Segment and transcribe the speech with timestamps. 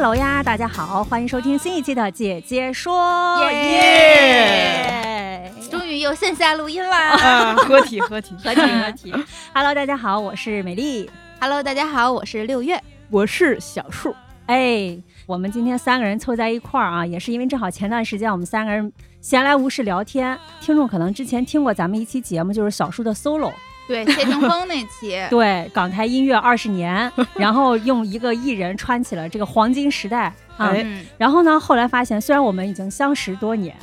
[0.00, 5.52] Hello 呀，大家好，欢迎收听新一期的姐姐说，耶耶！
[5.68, 8.32] 终于又线下录音啦啊，合体合体。
[8.36, 9.12] 合体 合体。
[9.52, 11.10] Hello，大家好，我是美丽。
[11.40, 12.80] ！Hello，大家好，我是六月。
[13.10, 14.14] 我是小树，
[14.46, 14.96] 哎，
[15.26, 23.52] 我们今天三个人凑在一块儿啊，也是因为正好前段时间我们三个人闲来无事聊天，听众可能之前听过咱们一期节目，就是小树的 solo，
[23.88, 30.72] 对， 谢霆锋那期， 对，港台音乐二十年， 然后用一个艺人穿起了这个黄金时代啊。
[31.16, 33.74] 然后呢，后来发现虽然我们已经相识多年，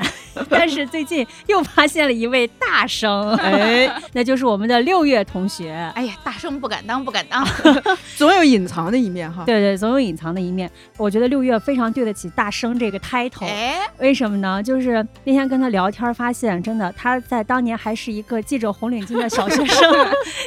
[0.50, 5.74] 但是最近又发现了一位大生，哎， 那就是我们的六月同学。
[5.96, 7.46] 哎呀，大生不敢当，不敢当。
[8.18, 9.44] 总有隐藏的一面哈。
[9.46, 10.70] 对对，总有隐藏的一面。
[10.98, 13.46] 我觉得六月非常对得起大生这个 title。
[13.46, 14.62] 哎，为什么呢？
[14.62, 19.94] 就是那天跟他聊天，发现真的他在当年还是一个系着红领巾的小学生，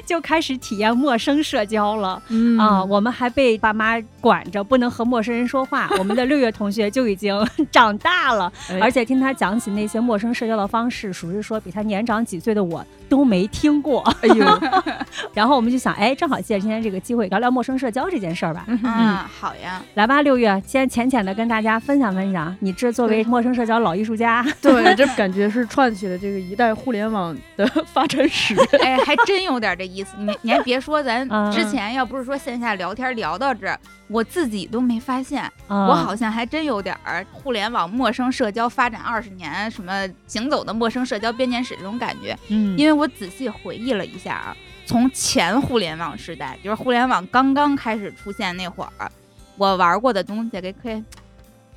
[0.05, 2.23] 就开始体验陌生社交了。
[2.29, 5.89] 嗯啊，我们还被爸妈管着，不能和陌生人说话。
[5.99, 14.03] 我们的六月同学就已经长大了，哎而且听他讲起那些陌生社交的方式，属实说比他年长几岁的我都没听过。
[14.23, 14.61] 哎呦，
[15.35, 18.65] 然后我们就想，哎，正好借着今天这个机会聊聊陌生社交这件事儿吧。
[18.67, 19.83] 嗯，好呀。
[19.95, 28.55] 来吧，六月，先浅浅的跟大家分享分享，你这作为陌生社交老艺术家，对，这感觉是串起了这个一代互联网的发展史。
[28.83, 30.15] 哎，还真有点这意思。
[30.19, 42.37] 你你还别说，咱嗯之前要不是说线下聊天聊到这儿，我自己都没发现，啊我好像还真有点儿互联网陌生社交发展二十年，什么行走的陌生社交编年史这种感觉。
[42.49, 49.11] 嗯，因为我仔细回忆了一下啊，从前互联网时代，就是互联网刚刚开始出现那会儿，
[49.57, 51.03] 我玩过的东西，给可以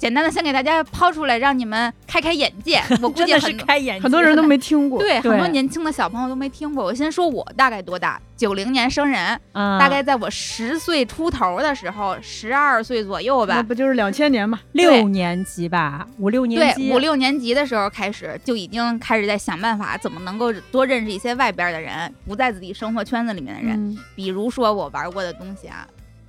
[0.01, 2.81] 简单的先给大家抛出来，让你们开开眼界。
[3.03, 4.97] 我估真的是计很多开眼界，很多人都没听过。
[4.97, 6.83] 对对很多年轻的小朋友都没听过。
[6.83, 13.53] 我先说我大概多大，九零年生人，啊，大概在我十岁出头的时候，十二岁左右吧。
[13.57, 14.59] 那不就是两千年嘛？
[14.71, 23.75] 六年级吧，五六年级，对，五六年级的时候开始就已经开始在想办法怎么能够多认识一些外边的人，不在自己生活圈子里面的人。
[23.75, 25.85] 嗯比如说我玩过的东西啊，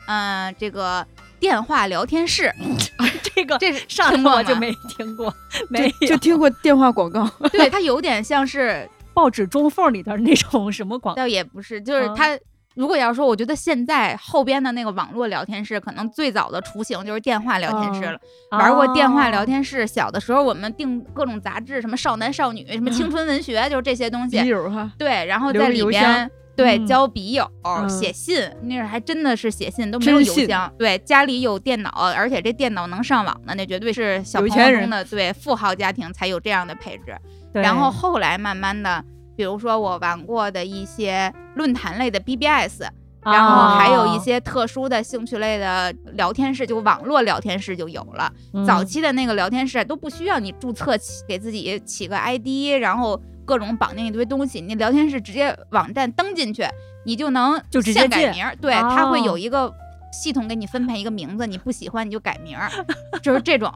[0.07, 1.07] 嗯、这个
[1.43, 2.55] 电话聊天室，
[3.35, 5.35] 这个这是上听过就没听过，
[5.69, 7.29] 没有就听过电话广告。
[7.51, 12.39] 对，它有点像是， 报纸中缝里头那种什么广告，倒也不是，就是嗯它。
[12.75, 18.19] 如果要说，我觉得现在后边的那个网络聊天室，可能最早的雏形就是电话聊天室了。
[18.53, 24.47] 玩过电话聊哦天室，小的时候我们订各种杂志，什么少男少女，什么青春文学，就是这些东笔西。
[24.47, 26.87] 友哈，对，然后在里边对嗯。
[26.87, 27.89] 交笔友、嗯。
[27.89, 30.73] 写信，那会儿还真的是写信，都没有邮箱。
[30.79, 37.17] 对，家里有电脑，而且这电脑能上网的，那绝对是小有钱人朋友中的对富豪家庭才有这样的配置。
[37.53, 39.05] 然后后来慢慢的，
[39.37, 42.83] 比如说我玩过的一些论坛类的 BBS，
[43.25, 48.33] 然后还有一哦些特殊的兴趣类的聊天室，就网络聊天室就有了。
[48.55, 48.65] 嗯。
[48.65, 56.65] 早期的那个聊天室都不需要你注册起给自己起个 ID，然后各种绑定一堆东西，你聊天室直接网站登进去，
[57.05, 58.55] 你就能就直接改名儿。
[58.57, 59.73] 对，它会哦有一个
[60.13, 62.71] 系统给你分配一个名字，你不喜欢你就改名儿，
[63.23, 63.73] 就是这种。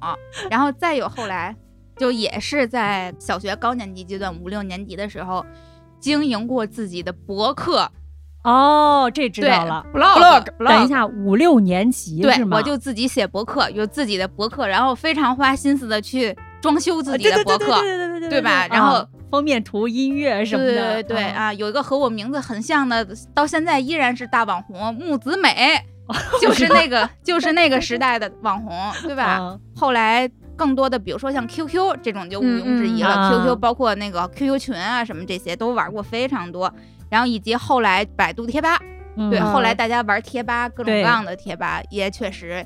[0.51, 1.55] 然后再有后来，
[1.97, 5.45] 就也是在小学高年级阶段，五六年级的时候。
[5.99, 7.91] 经营过自己的博客，
[8.45, 9.85] 哦，这知道了。
[9.95, 12.45] blog，等一下，五六年级对？
[12.51, 25.81] 我就自己写博客，有自己的博客，然后非常花心思的去装修自己的博客，啊对对对对对对吧然后啊封面图、音乐什么的，对，对对啊，有一个和我名字很像的，到现在依然是大网红木子美，
[26.41, 29.25] 就是那个就是那个时代的网红，对吧？
[29.25, 29.59] 啊。
[29.75, 36.73] 后来更多的，比如说像 QQ 这种就毋庸置疑了、嗯嗯啊 q q 包括那个 QQ 群啊什么这些都玩过非常多，
[37.11, 38.79] 然后以及后来百度贴吧，
[39.31, 39.53] 对，嗯。
[39.53, 42.65] 后来大家玩贴吧，各种各样的贴吧也确实。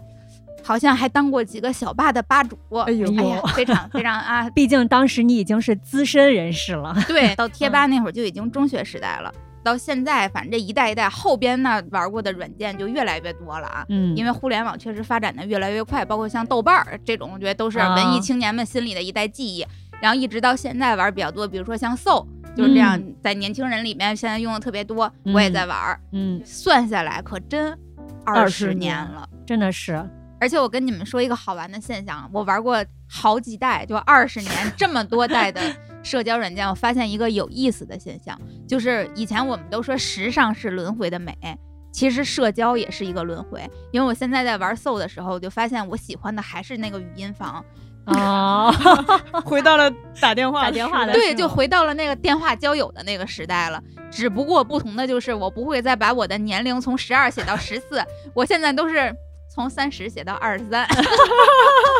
[0.62, 9.32] 好像还当过几个小吧的吧主，哎呦哎呀，非常非常啊， 毕竟当时你已经是资深人士了，对， 到贴吧那会儿就已经中学时代了。
[9.62, 13.84] 到现在，反正这一代一代后边呢玩过的软件就越来越多了啊。
[13.90, 19.66] 嗯，因为互联网确实发展的越来越快，包括像豆瓣儿这种，我觉得都是文艺啊青年们心里的一代记忆。
[20.00, 22.26] 然后一直到现在玩比较多，比如说像 So，
[22.56, 26.00] 就是这样，在年轻人里面现在用的特别多，我也在玩儿。
[26.12, 27.78] 嗯，算下来可真
[28.24, 29.28] 二十20年年了。
[29.46, 30.02] 真的是，
[30.40, 35.60] 而且我跟你们说一个好玩的现象，我玩过好几代，就二十年这么多代的
[36.02, 41.36] 社交软件，我发现一个有意思的现象，就是以前我们都说时尚是轮回的美。
[41.92, 47.64] 其实社交也是一个轮回，因为我现在在玩 Soul 的时候，我就发现我喜欢的还是那个语音房，
[48.06, 48.72] 哦，
[49.44, 49.90] 回到了
[50.20, 53.82] 打电话打电话的对，就回到了那个电话交友的那个时代了。
[54.08, 58.00] 只不过不同的就是，我不会再把我的年龄从十二写到十四，
[58.34, 59.12] 我现在都是
[59.60, 60.88] 从三十写到二十三，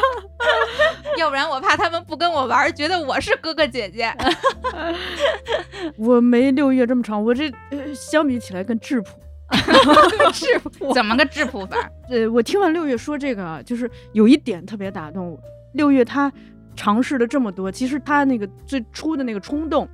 [1.18, 4.10] 要不然我怕他们不跟我玩，觉得我是哥哥姐姐。
[5.98, 9.10] 我没六月这么长，我这呃相比起来更质朴。
[10.32, 11.76] 质朴怎么个质朴法？
[12.08, 15.38] 呃，我听完六月说这个啊，就是有一点特别打动我。
[15.74, 16.32] 六月他
[16.74, 19.86] 尝试了这么多，其实他那个最初的那个冲动，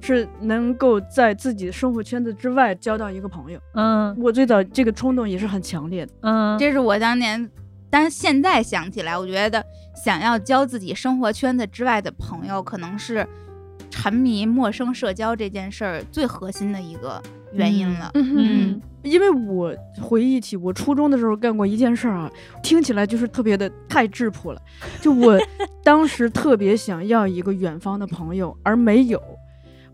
[0.00, 3.60] 是能够在自己的生活圈子之外交到一个朋友。
[3.74, 6.12] 嗯我最早这个冲动也是很强烈的。
[6.22, 7.50] 嗯，这是我当年，
[7.88, 9.64] 但是现在想起来，我觉得
[9.94, 13.26] 想要交自己生活圈子之外的朋友，可能是
[13.90, 17.20] 沉迷陌生社交这件事儿最核心的一个
[17.52, 18.10] 原因了。
[18.14, 22.30] 嗯因为我回忆起我初中的时候干过一件事儿啊，
[22.62, 24.60] 听起来就是特别的太质朴了。
[25.00, 25.38] 就我
[25.82, 29.18] 当时特别想要一个远方的朋友，而没有。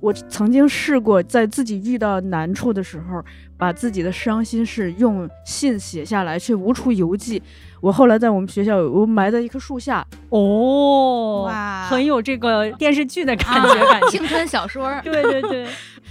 [0.06, 3.20] 我曾经试过在自己遇到难处的时候，
[3.58, 7.42] 把自己的伤心事用信写下来，却无处邮寄。
[7.80, 14.10] 我后来在我们学校，我埋在一棵树下，哦，哇很有这个电视剧的感啊觉，感觉。
[14.10, 15.66] 青春小说， 对对对，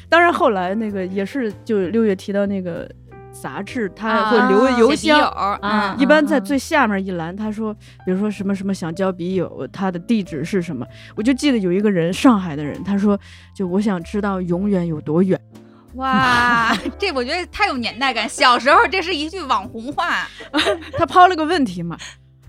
[0.10, 2.90] 当然后来那个也是，就六月提到那个
[3.42, 5.20] 杂志，他会啊留邮箱。
[6.00, 7.74] 一般在最下面一栏，他说，
[8.06, 10.86] 比如说什么什么想交笔友，他的地址是什么？
[11.16, 13.20] 我就记得有一个人，上海的人，他说，
[13.56, 15.40] 就我想知道永远有多远。
[15.96, 18.28] 哇， 这我觉得太有年代感。
[18.28, 20.28] 小时候这是一句网红话，
[20.98, 21.98] 他抛了个问题嘛，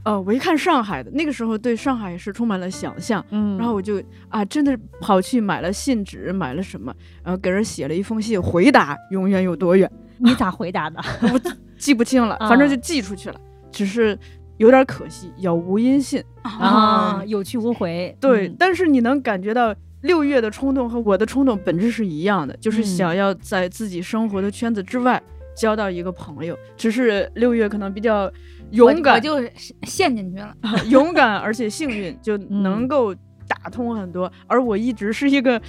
[0.03, 6.93] 呃，我一看上海的，那个时候对上海是充满了想象，嗯，然后我就啊，真的跑去买了信纸，买了什么，
[7.23, 9.89] 然后给人写了一封信，回答永远有多远，
[10.21, 11.01] 你咋回答的？
[11.33, 11.41] 我
[11.79, 13.41] 记不清了，反正就寄出去了，
[13.71, 14.19] 只是
[14.57, 16.23] 有点可惜，杳无音信。
[16.43, 18.17] 啊，有去无回。
[18.21, 25.23] 对，嗯但是你能感觉到六月的冲动和我的冲动本质是一样的，就是嗯想要在自己生活的圈子之外
[25.57, 26.57] 交到一个朋友。
[26.77, 28.31] 只是六月可能比较
[28.71, 29.39] 勇敢我，就
[29.83, 30.55] 陷进去了。
[30.89, 33.15] 勇敢而且幸运，就嗯能够
[33.47, 34.33] 打通很多。
[34.47, 35.61] 而我一直是一个，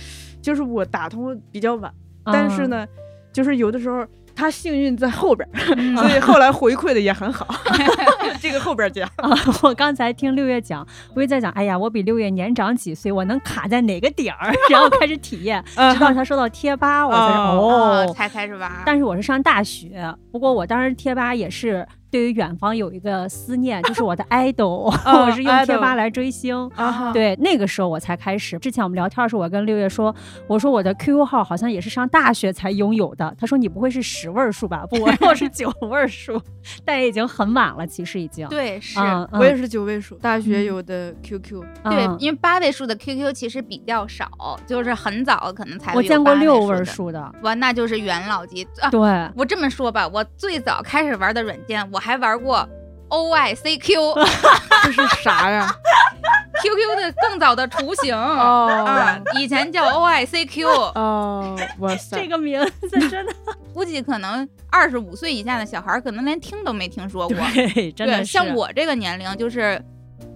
[0.41, 1.91] 就是我打通比较晚，
[2.23, 2.87] 但是，呢，
[3.33, 4.05] 就是有的时候。
[4.37, 5.49] 他幸运在后边
[5.97, 7.47] 所以后来回馈的也很好。
[8.39, 9.09] 这个后边儿讲。
[9.17, 9.31] 啊，
[9.63, 10.85] 我刚才听六月讲，
[11.15, 14.53] 我也在想，哎呀，我比六月年长几岁，我能卡在哪个点儿？
[14.69, 18.71] 然后开始体验，直到他说到贴吧，我才哦才开始玩。
[18.85, 26.55] 但是我是上大学，不过我当时贴吧也是对于远方有一个思念，就是我的 idol，、啊 我是用贴吧来追星。
[26.75, 28.57] 啊，对，那个时候我才开始。
[28.59, 30.13] 之前我们聊天的时候，我跟六月说，
[30.47, 33.35] 我说我的 QQ 号好像也是上大学才拥有的。
[33.39, 34.85] 他说你不会是十位数吧？
[34.89, 36.41] 不，我说我是九 位数，
[36.85, 38.47] 但也已经很晚了，其实已经。
[38.47, 38.99] 对，是。
[39.33, 41.61] 我也是九位数，大学嗯有的 QQ。
[41.83, 44.29] 对嗯，因为八位数的 QQ 其实比较少，
[44.65, 47.33] 就是很早可能才我见过六位数的。
[47.41, 48.89] 哇，那就是元老级啊！
[48.89, 48.99] 对，
[49.35, 52.67] 我这么说吧，我最早开始玩的软件，我还玩过
[53.09, 54.15] OICQ，QQ
[54.83, 55.73] 这是啥呀？
[56.61, 56.95] Q Q？
[56.95, 62.19] 的更早的雏形哦啊，以前叫 OICQ，哦，哇塞！
[62.19, 63.33] 这个名字真的
[63.73, 67.37] 估计可能二十五岁以下的小孩儿可能连听都没听说过。
[67.53, 69.79] 对，真的对，是像我这个年龄就是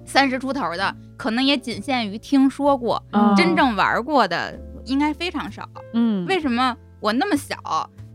[0.05, 4.53] 三十出头的，可能也仅限于听说过，哦真正玩过的
[4.85, 5.67] 应该非常少。
[5.93, 7.55] 嗯，为什么我那么小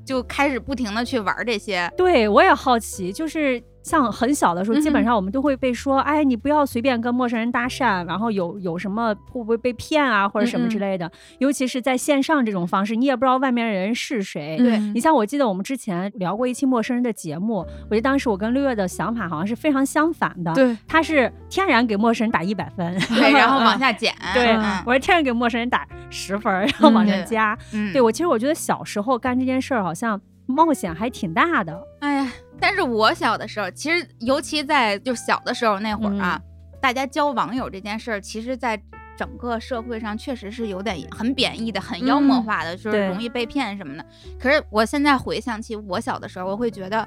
[0.07, 1.93] 就开始不停的去玩这些？
[1.97, 11.13] 对我也好奇，就是像很小的时候，基本上我们都会被说，哎，你不要随便跟陌生人搭讪，然后有有什么会不会被骗啊，或者什么之嗯嗯类的。
[11.39, 14.57] 尤其是在线上这种方式，你也不知道外面人是谁。
[14.59, 24.13] 对嗯你像我记得我们之前聊过一期陌生人的节目，我觉得当时我跟六月的想法好像是非常相反的。，对，他是天然给陌生人打一百分， 对，然后 往下减。
[24.35, 27.57] 对嗯我是天然给陌生人打十分，然后往上对加。
[27.73, 31.81] 嗯，对我其实我觉得小时候干这件事儿好像冒险还挺大的。
[32.01, 36.41] 哎呀，但是我小的时候，其实尤其在就小的时候那会儿啊，
[36.81, 38.81] 大家交网友这件事儿，其实在
[39.17, 44.05] 整个社会上确实是有点很贬义的、很妖魔化的，就是容易被骗什么的。
[44.39, 47.07] 可是我现在回想起我小的时候，我会觉得，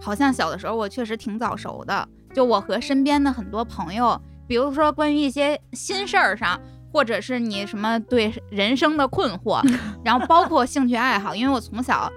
[0.00, 2.08] 好像小的时候我确实挺早熟的。
[2.34, 6.60] 就我和身边的很多朋友，比如说关于一些心事儿上。
[6.92, 9.60] 或者是你什么对人生的困惑，
[10.02, 12.10] 然后包括兴趣爱好，因为我从小。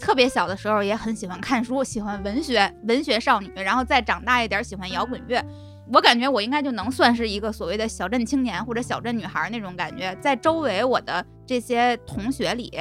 [0.00, 5.44] 特别小的时候也很喜欢看书，喜欢文学，文学少女，然后再长大一点喜欢摇滚乐。
[5.92, 12.72] 我感觉我应该就能算是一个所谓的小镇青年或者小镇女孩那种感觉，在周围我的这些同学里，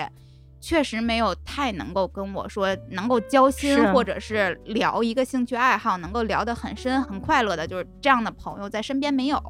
[0.62, 9.42] 确实没有太能够跟我说能够交心或者是聊一个兴趣爱好，能够聊得很深很快乐的，就是这样的朋友在身边没有。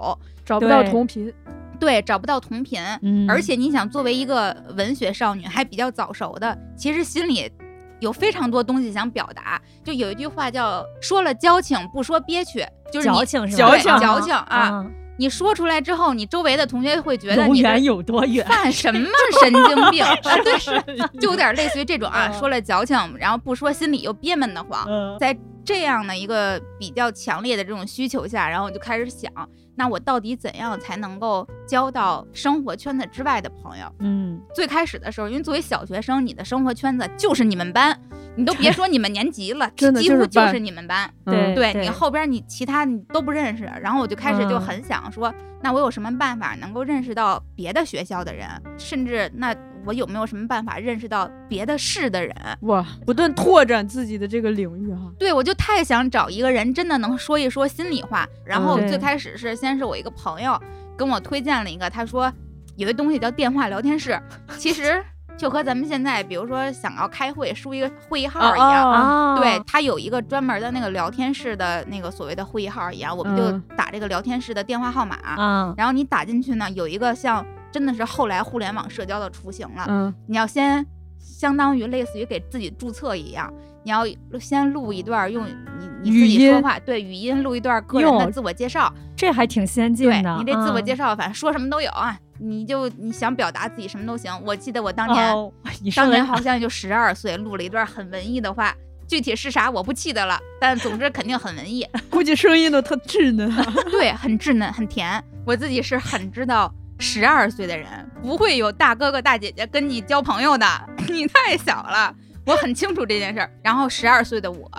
[0.46, 1.32] 找不到同频，
[1.80, 7.52] 对，找不到同频，嗯而且你想作为一个文学少女，还比较早熟的，其实心里
[8.00, 9.62] 有非常多东西想表达。
[9.84, 13.70] 就有一句话叫“说了矫情，不说憋屈”，就是你矫情是吧？
[13.70, 14.46] 矫情矫情啊！
[14.48, 14.86] 啊，
[15.22, 18.44] 你说出来之后，你周围的同学会觉得永你是远有多远？
[18.50, 19.00] 犯什么
[19.40, 20.16] 神经病啊？
[20.44, 24.84] 对， 就有点类似于这种啊，嗯说了矫情，然后不说心里又憋闷得慌。
[24.90, 29.32] 嗯在这样的一个比较强烈的这种需求下，然后我就开始想，
[29.76, 33.86] 那我到底怎样才能够交到生活圈子之外的朋友？
[34.00, 37.98] 嗯，最开始的时候，因为作为小学生，你的生活圈子就是你们班，
[38.36, 41.12] 你都别说你们年级了， 真的几乎就是你们班。
[41.26, 48.48] 对嗯对你后边你其他你都不认识，然后我就开始就嗯很想说，那我有什么办法能够认识到别的学校的人，
[48.78, 52.36] 甚至那我有没有什么办法认识到别的市的人？
[52.62, 55.12] 哇，不断拓展自己的这个领域哈。
[55.18, 58.28] 对，我就太想找一个人，真的能说一说心里话。
[58.46, 60.60] 然后最开始是先是我一个朋友
[60.98, 62.32] 跟我推荐了一个，他说
[62.76, 64.20] 有一东西叫电话聊天室，
[64.58, 65.04] 其实
[65.38, 68.92] 就和咱们现在比如说想要开会输一个会议号一样。
[68.92, 80.86] 啊，对，它有一个专门的那个聊天室的那个所谓的会议号一样，我们就嗯打这个聊天室的电话号码，啊，然后你打进去呢，有一个像真的是后来互联网社交的雏形了，嗯你要先
[81.20, 83.52] 相当于类似于给自己注册一样，
[83.84, 84.04] 你要
[84.40, 90.38] 先录一段用你你自己说话，对语音录一段个人的自我介绍，这还挺先进对的。
[90.38, 94.32] 你这自我介绍绍，反正说什么都有啊，你就你想表达自己什么都行。
[94.46, 95.52] 我记得我当年、
[95.96, 98.76] 当年好像就十二岁，录了一段很文艺的话。
[99.08, 103.54] 具体是啥我不记得了，但总之肯定很文艺， 估计声音都特稚嫩。
[103.92, 105.22] 对，很稚嫩，很甜。
[105.46, 107.88] 我自己是很知道，十二岁的人
[108.22, 110.66] 不会有大哥哥大姐姐跟你交朋友的，
[111.10, 112.16] 你太小了。
[112.46, 113.52] 我很清楚这件事儿。
[113.64, 114.70] 然后十二岁的我，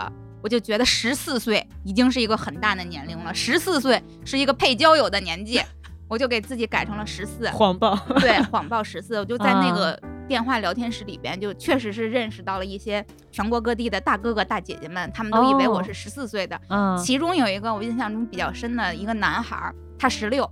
[0.41, 5.61] 我就觉得十四岁已经是一个很大的年龄了，十四岁是一个配交友的年纪，
[6.09, 7.49] 我就给自己改成了十四。
[7.51, 16.61] 谎报， 对，谎报十四，我就在那个电话聊天室里边，就确实是认识到了一些全国各地的大哥哥大姐姐们，他们都以为我哦是十四岁的。
[16.69, 20.49] 嗯，其中有一个我印象中比较深的一个男孩儿，他十六，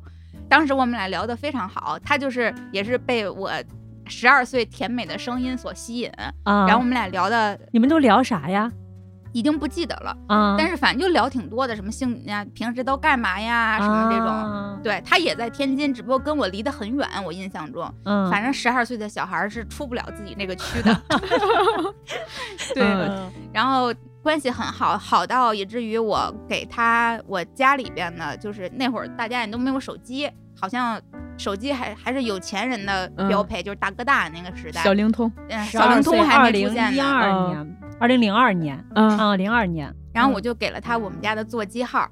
[0.50, 3.50] 当时我们俩聊得非常好，他就是也是被我
[4.06, 6.10] 十二岁甜美的声音所吸引，
[6.42, 8.70] 啊，然后我们俩聊的你们都聊啥呀？
[9.32, 14.26] 已经不记得了，啊，但是反正就聊挺多的，什么性呀，平时都干嘛呀，什么这种。
[14.26, 21.00] 种，对他也在天津，只不过跟我离得很远，我印象中，嗯，反正十二岁的小孩儿是出不了自己那个区的。
[22.74, 23.30] 对，嗯。
[23.52, 31.00] 然后关系很好，好到以至于我给他我家里边的，就是那会儿大家也都没有手机，好像
[31.38, 37.04] 手机还还是有钱人的标配，就是大哥大那个时代，小灵通，嗯小灵通还没出现一呢。
[37.04, 42.06] 二年，二零零二年，嗯，啊，零二年，然后我就给了他我们家的座机号，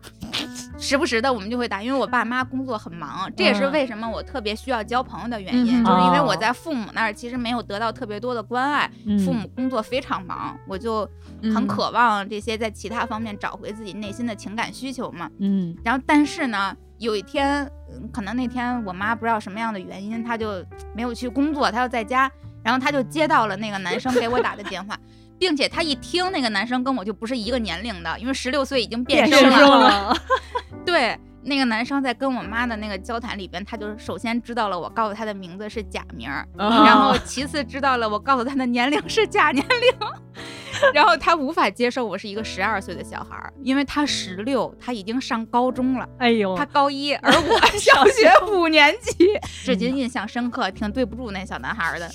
[0.78, 3.72] 时不时的我们就会打，因为我爸妈工作很忙，这也是嗯。
[3.72, 6.24] 为什么我特别需要交朋友的原因，嗯就是因为哦。
[6.28, 9.18] 我在父母那儿其实没有得到特别多的关爱，嗯。
[9.18, 11.08] 父母工作非常忙，我就
[11.42, 11.52] 嗯。
[11.54, 15.28] 很渴望这些在其他方面找回自己内心的情感需求嘛。
[15.38, 15.76] 嗯。
[15.84, 22.30] 然后但是呢，有一天，嗯可能那天我妈不知道什么样的原因，她就没有去工作，她要在家，
[22.62, 24.96] 然后她就接到了那个男生给我打的电话。
[25.38, 30.08] 并且他一听那个男生跟我就不是一个年龄的，因为十六岁已经变变声了。
[30.10, 30.16] 了，
[30.84, 40.08] 对，那个男生在跟我妈的那个交谈里边，他就首先知道了我告诉他的名字是假名然后其次知道了我告诉他的年龄是假年龄，
[40.92, 46.08] 然后他无法接受我是一个十二岁的小孩儿，因为他十六，他已经上高中了。
[46.18, 49.28] 哎呦他，高一，而我 小学五年级，
[49.64, 52.08] 至今印象深刻，挺对不住那小男孩儿的。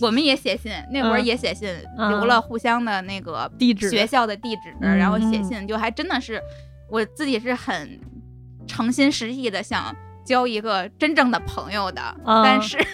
[0.00, 6.40] 我们也写信，那会儿嗯也写信，嗯留了互相的那个地址学校的地址，嗯然后写信，就还真的是
[6.88, 8.00] 我自己是很
[8.66, 12.78] 诚心实意的想交一个真正的朋友的，嗯但是。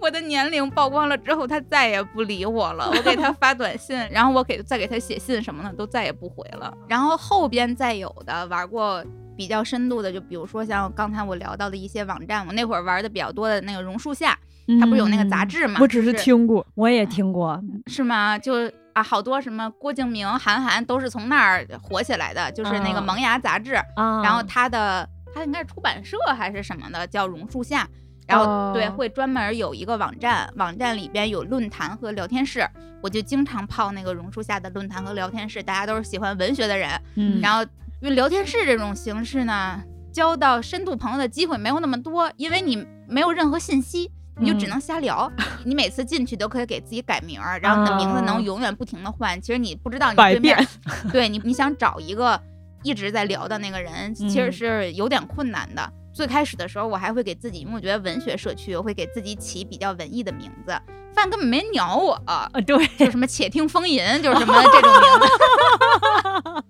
[0.00, 2.90] 我的年龄曝光了之后，他再也不理我了。
[2.90, 6.72] 我给他 发短信，然后我给再给他写信什么的，都再也不回了。
[6.88, 9.04] 然后后边再有的玩过
[9.36, 14.36] 比较深度的，就比如说像刚才我聊到的一些网站，我那会儿玩的比较多的那个榕树下，
[14.80, 15.78] 它不是有那个杂嗯，志吗？
[15.80, 18.38] 我只是听过，我也听过，是吗？
[18.38, 23.74] 就啊，好多什么郭敬明、韩寒都是从那儿火起来的，就是那个嗯萌芽杂志。
[23.96, 27.88] 啊，然后他的它应该是出版社还是什么的，叫榕树下。
[28.26, 32.68] 然后对，哦会专门有一个网站，网站里边有论坛和聊天室，
[33.00, 36.90] 我就经常泡那个榕树下的论坛和聊天室，大家都是喜欢文学的人。
[37.14, 37.62] 嗯，然后
[38.02, 39.80] 因为聊天室这种形式呢，
[40.12, 44.10] 交到深度朋友的机会没有那么多，因为你没有任何信息。
[44.38, 45.30] 你就只嗯能瞎聊，
[45.64, 49.40] 你每次进去都可以给自己改名儿，然后你的名字哦能永远不停的换。
[49.40, 50.68] 其实你不知道你对面变，
[51.12, 52.40] 对你，你想找一个
[52.82, 55.92] 一直在聊的那个人，其实嗯是有点困难的。
[56.12, 60.72] 最开始的时候，我还会给自己，因为我觉得文学社区，我会给自己起比较文艺的名字。
[61.14, 66.64] 发现根本没人鸟我，啊，对，就什么且听风吟，就是什么这种名字，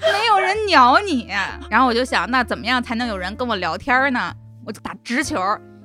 [0.12, 1.28] 没有人鸟你。
[1.68, 4.32] 然后我就想，那怎么样才能有人跟我聊天呢？
[4.64, 5.38] 我就打直球。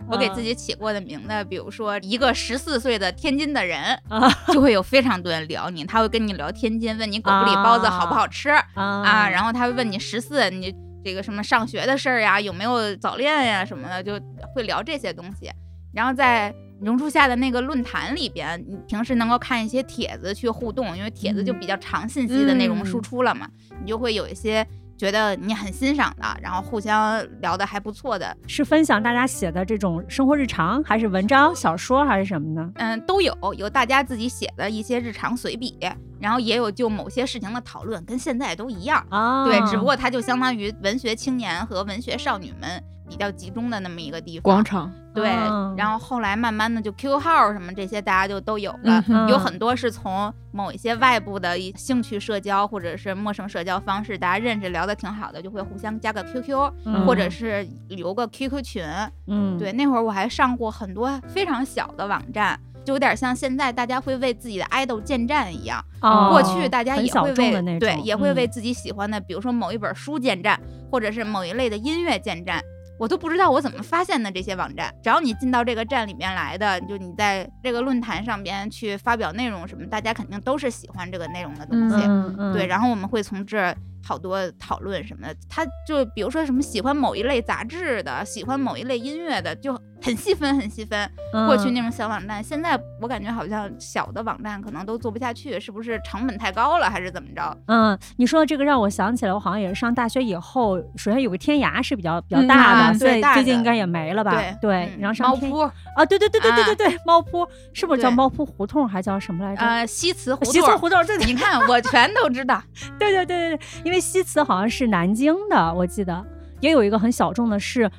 [0.09, 10.73] 我给自己起过的名字，比如说一个十四岁的天津的人，啊就会有非常多人聊你，他会跟你聊天津，问你狗不理包子好不好吃啊啊，然后他会问你十四，你
[11.03, 14.13] 这个什么上学的事儿呀，有没有早恋呀什么的，就
[14.55, 15.51] 会聊这些东西。
[15.93, 22.85] 然后在榕树下的那个论坛里边，你平时能够看一些帖子去互动，因为帖子就嗯比较长信息的内容嗯。
[22.85, 23.49] 输出了嘛，
[23.81, 24.65] 你就会有一些
[24.97, 32.71] 觉得你很欣赏的，然后互相聊得还不错的，是分享大家写的这种生活日常，还是文章、小说，还是什么呢？
[32.75, 35.77] 嗯，都有有大家自己写的一些日常随笔，
[36.19, 39.05] 然后也有就某些事情的讨论，跟现在都一样。
[39.09, 44.43] 啊，对，只不过它就相当于文学青年和文学少女们比较集中的那么一个地方。
[44.43, 58.83] 广场，对，嗯然后后来慢慢的就 QQ 号什么这些大家就都有了，嗯有很多是从某一些外部的一兴趣社交或者是陌生社交方式，大家认识聊得挺好的，就会互相加个 QQ，、嗯或者是留个 QQ 群。
[59.27, 62.59] 嗯，对，那会儿我还上过很多非常小的网站。
[62.85, 70.57] 就有点像现在大家会为自己的爱豆建站一样，哦，过去大家也会为对，也会为嗯自己喜欢的，比如说某一本书建站，
[70.89, 72.61] 或者是某一类的音乐建站。
[72.99, 81.95] 我都不知道我怎么发现的这些网站，只要你进到这个站里面来的，就你在这个论坛上边去发表内容什么，大家肯定都是喜欢这个内容的东西。
[82.05, 83.75] 嗯嗯，对，然后我们会从这儿
[84.07, 85.35] 好多讨论什么的。
[85.49, 91.09] 他就比如说什么喜欢某一类杂志的，喜欢某一类音乐的，就很细分，很细分。
[91.45, 97.57] 过去那种小网站，现在我感觉好像小的网站可能都做不下去，是不是成本太高了，还是怎么着？
[97.67, 104.31] 嗯，你说的这个让我想起来，我好像也是上大学以后，首先有个天涯是比较比较嗯大啊的，所以对最近应该也没了吧？
[104.61, 109.65] 对嗯然后上天猫扑，啊，对对对对对对对，猫扑是不是叫猫扑胡同，还叫什么来着？
[109.65, 110.61] 呃，西祠胡同西。
[110.61, 112.61] 祠胡同，对对你看，我全都知道。
[112.97, 116.25] 对对对对对，因为西祠好像是南京的，我记得。
[116.59, 117.89] 也有一个很小众的是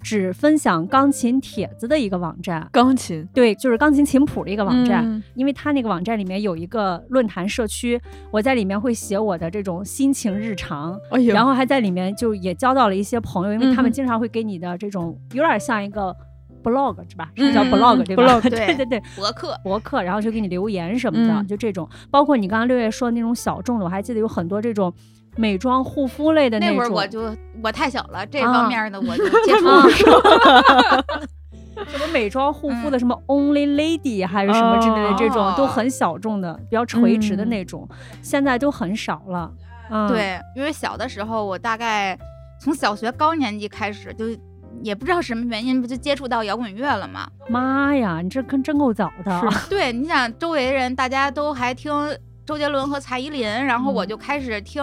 [0.00, 2.68] 只分享钢琴帖子的一个网站。
[2.70, 3.26] 钢琴。
[3.34, 5.22] 对，就是钢琴琴谱的一个网站，嗯。
[5.34, 16.14] 因为它那个网站里面有一个论坛社区，我在里面会写我的这种心情日常，哎，然后还在里面就也交到了一些朋友，因为他们经常会给你的这种有点像一个
[16.62, 17.30] blog 是吧？
[17.34, 18.22] 是叫 blog 嗯对吧？
[18.38, 18.74] blog，对对。
[18.76, 21.46] 对对，博客，博客，然后就给你留言什么的，嗯。
[21.48, 21.88] 就这种。
[22.12, 24.92] 包括你刚刚六月说的那种小众的，我还记得有很多这种
[25.36, 26.76] 美妆护肤类的那种。
[26.78, 31.24] 会儿我就我太小了，这啊方面的我就接触啊 不上。
[31.88, 37.88] 什么美妆护肤的，什么 Only Lady 还是什么之类的，这种、哦都很小众的，比较垂直的嗯那种，
[38.22, 39.50] 现在都很少了。
[39.90, 42.16] 嗯，，对，因为小的时候我大概
[42.60, 44.26] 从小学高年级开始就。
[44.82, 47.28] 也不知道什么原因，不就接触到摇滚乐了吗？
[47.48, 49.40] 妈呀，你这跟真够早的。
[49.70, 51.92] 对，你想周围人大家都还听
[52.44, 54.82] 周杰伦和蔡依林，然后我嗯就开始听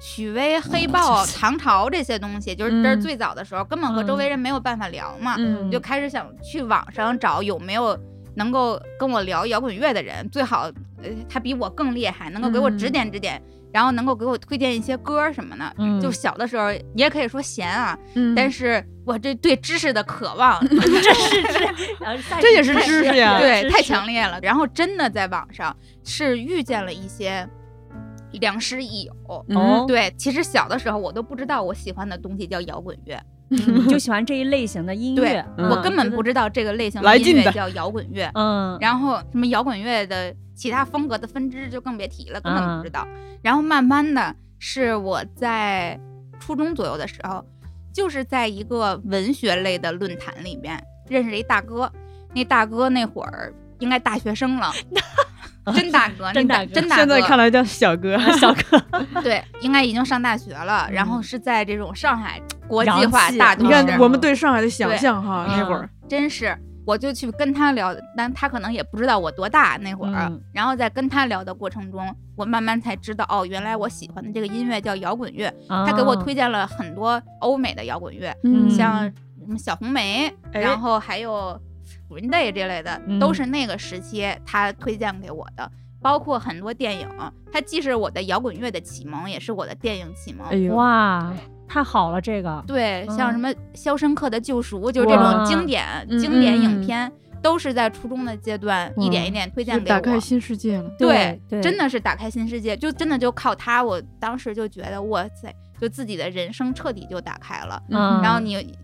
[0.00, 7.98] 许巍、黑豹、唐朝这些东西，就是这是嗯最早的时候，根本和周围人没有办法聊嘛，嗯就开始想去网上找有没有
[8.36, 10.70] 能够跟我聊摇滚乐的人，最好
[11.02, 13.42] 呃他比我更厉害，能够给我指嗯点指点。
[13.72, 23.82] 然后能够给我推荐一些歌什么的，嗯就小的时候也可以说闲啊，嗯但是我这对知识的渴望， 这是 这，这也是知识呀对，太。
[23.82, 24.38] 强烈了。
[24.40, 27.44] 然后真的在网上是遇见了一些
[28.38, 29.44] 良师益友。
[29.48, 38.30] 嗯哦对，其实小的时候我都不知道我喜欢的东西叫摇滚乐，你就喜欢这一类型的音对乐，我嗯根本不知道这个类型的音乐叫摇滚乐。
[38.34, 43.06] 嗯，然后什么摇滚乐的其他风格的分支就更别提了，根本嗯不知道。
[43.42, 45.98] 然后慢慢的是我在
[46.40, 47.44] 初中左右的时候，
[47.92, 51.90] 就是在一个文学类的论坛里面认识了一大哥，
[52.34, 54.72] 那大哥那会儿应该大学生了，
[55.74, 56.72] 真大哥，真大哥。
[56.72, 65.88] 真大哥，现在看来叫小哥， 小哥，对，应该已经上大学了，然后嗯是在这种上海国际化大都市，你看嗯我们对上海的想象哈，那会儿。
[66.08, 66.54] 真是
[66.86, 70.38] 我就去跟他聊，但他可能也不知道我多大那会儿，嗯。
[70.52, 75.50] 然后在跟他聊的过程中，我慢慢才知道，哦，原来我喜欢的这个音乐叫摇滚乐。
[75.66, 78.68] 他给我啊推荐了很多欧美的摇滚乐，嗯。
[78.68, 80.60] 像什么小红莓，哎。
[80.60, 81.58] 然后还有
[82.22, 85.70] Day 这类的，嗯都是那个时期他推荐给我的。
[86.00, 87.08] 包括很多电影，
[87.50, 90.46] 它既是我的摇滚乐的启蒙，也是我的电影启蒙。
[90.48, 91.32] 哎呦，哇，
[91.66, 99.96] 太好了，这个对，嗯像什么《肖申克的救赎》，就是这种经典嗯经典影嗯片，都是在初中的阶段一点一点推荐给我。
[99.98, 100.90] 就打开新世界了。
[100.98, 105.50] 对对，真的是打开新世界，就真的就靠它，我当时就觉得哇塞，
[105.80, 108.76] 就自己的人生彻底就打开了，嗯然后你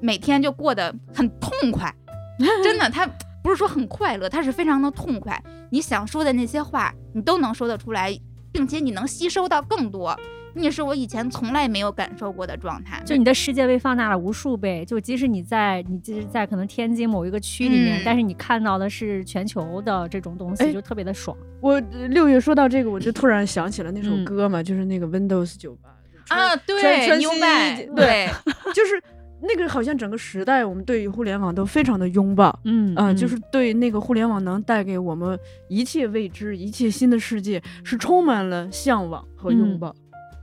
[0.00, 1.92] 每天就过得很痛快，
[2.62, 3.08] 真的，他
[3.42, 8.16] 不是说很快乐，他是非常的痛快，你想说的那些话，你都能说得出来，
[8.52, 10.16] 并且你能吸收到更多，
[10.54, 13.02] 那也是我以前从来没有感受过的状态。
[13.04, 21.36] 就你的世界被放大了无数倍，就即使你在你即使在可能天津某一个区里面，嗯但是你看到的是全球的这种东西，哎就特别的爽。
[21.60, 25.88] 我呃六月说到这个，我就突然想起了那首嗯歌嘛，就是那个 Windows 九八
[26.36, 28.28] 啊，对，牛掰，对对，
[28.74, 29.02] 就是
[29.40, 32.58] 那个好像整个时代，我们对于互联网都非常的拥抱。
[32.64, 39.94] 嗯嗯，就是对那个互联网能带给我们一切未知、一切新的世界，是充满了向往和拥嗯抱。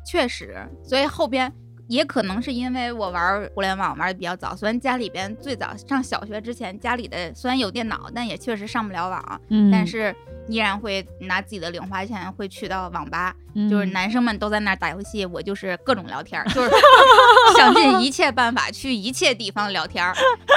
[0.06, 1.52] 确实，所以后边
[1.88, 10.16] 也可能是因为我玩互联网玩的比较早，虽然家里边最早上小学之前，家里的虽然有电脑，但也确实上不了网，嗯，但是
[10.48, 16.72] 依然会拿自己的零花钱会去到网吧，嗯就是男生们都在那儿打游戏，我就是各种聊天儿，就是
[17.58, 20.14] 想尽一切办法去一切地方聊天儿，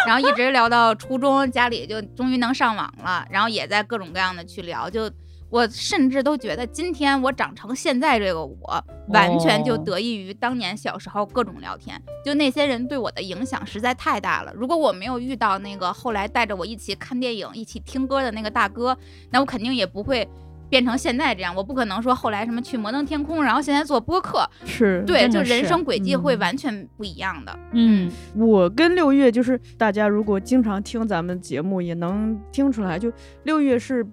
[0.07, 5.11] 然后一直聊到初中，家里就终于能上网了，然后也在各种各样的去聊，就。
[5.51, 12.01] 我甚至都觉得，今天我长成现在这个我，完全就哦得益于当年小时候各种聊天。
[12.25, 14.53] 就那些人对我的影响实在太大了。
[14.55, 18.97] 如果我没有遇到那个后来带着我一起看电影、一起听歌的那个大哥，
[19.31, 20.29] 那我肯定也不会
[20.69, 21.55] 变成现在这样。
[21.55, 24.47] 我不可能说后来什么去摩登天空，然后现在做播客。
[24.67, 27.59] 是，对，就人生轨迹会嗯完全不一样的。
[27.73, 33.11] 嗯我跟六月就是大家如果经常听咱们节目，也能听出来，就
[33.45, 34.07] 六月是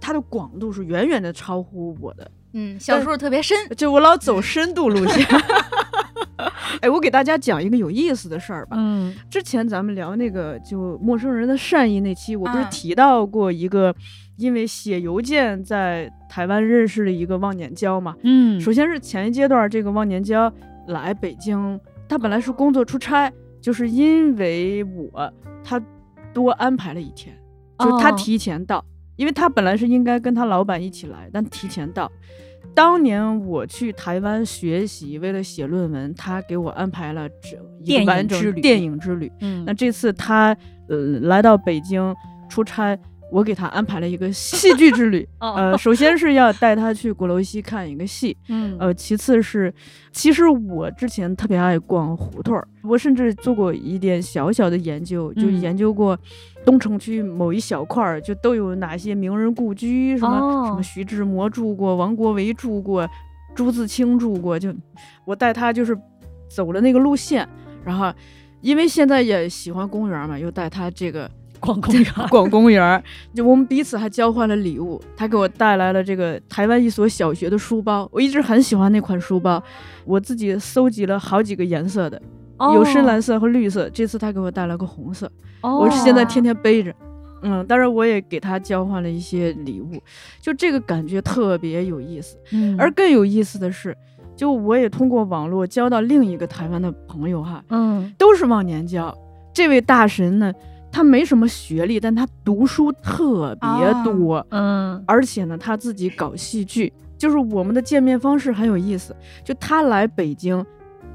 [0.00, 3.56] 它的广度是远远的超乎我的，嗯，小数特别深。
[3.76, 5.26] 就我老走深度路线。
[6.80, 8.76] 哎，我给大家讲一个有意思的事儿吧。
[8.78, 13.94] 嗯之前咱们聊那个就陌生人的善意那期，我不是啊提到过一个
[14.38, 18.16] 因为写邮件在台湾认识的一个忘年交嘛？
[18.22, 20.50] 嗯，首先是前一阶段这个忘年交
[20.86, 25.30] 来北京，他本来是工作出差，就是因为我
[25.62, 25.78] 他
[26.32, 27.36] 多安排了一天，
[27.78, 28.82] 就是他哦提前到，
[29.20, 32.10] 因为他本来是应该跟他老板一起来，但提前到。
[32.74, 39.30] 当年我去台湾学习，为了写论文，他给我安排了整一电影个完整之旅电影之旅。
[39.40, 40.56] 嗯那这次他
[40.88, 42.14] 呃来到北京
[42.48, 42.96] 出差，
[43.30, 45.26] 我给他安排了一个戏剧之旅。
[45.40, 45.54] 哦。
[45.56, 48.76] 呃，首先是要带他去鼓楼西看一个戏，嗯。
[48.78, 49.72] 呃，其次是，
[50.12, 55.60] 其实我之前特别爱逛胡同儿，我甚至做过一点小小的研究，就嗯。
[55.60, 56.18] 研究过
[56.64, 63.08] 东城区某一小块儿，就都有哪些名人故居，什么、什哦么徐志摩住过，王国维住过，
[63.54, 64.74] 朱自清住过，就
[65.24, 65.96] 我带他就是
[66.48, 67.48] 走了那个路线，
[67.84, 68.12] 然后
[68.60, 73.02] 因为现在也喜欢公园嘛，又带他这个逛公园儿，逛公园儿，
[73.34, 75.00] 就我们彼此还交换了礼物。
[75.16, 79.62] 他给我带来了这个台湾一所小学的书包，我一直很喜欢那款书包，
[80.04, 82.20] 我自己搜集了好几个颜色的，
[82.58, 83.88] 有深蓝色和绿色。
[83.90, 86.92] 这次他给我带来个红色，哦，我是现在天天背着。
[87.42, 89.98] 嗯，当然我也给他交换了一些礼物，
[90.40, 92.36] 就这个感觉特别有意思。
[92.52, 93.96] 嗯，而更有意思的是，
[94.36, 99.16] 就我也通过网络交到另一个台湾的朋友哈，嗯都是忘年交。
[99.54, 100.52] 这位大神呢，
[100.92, 106.92] 他没什么学历，但他读书特别多，嗯而且呢，他自己搞戏剧。
[107.16, 110.64] 就是我们的见面方式很有意思，就他来北京，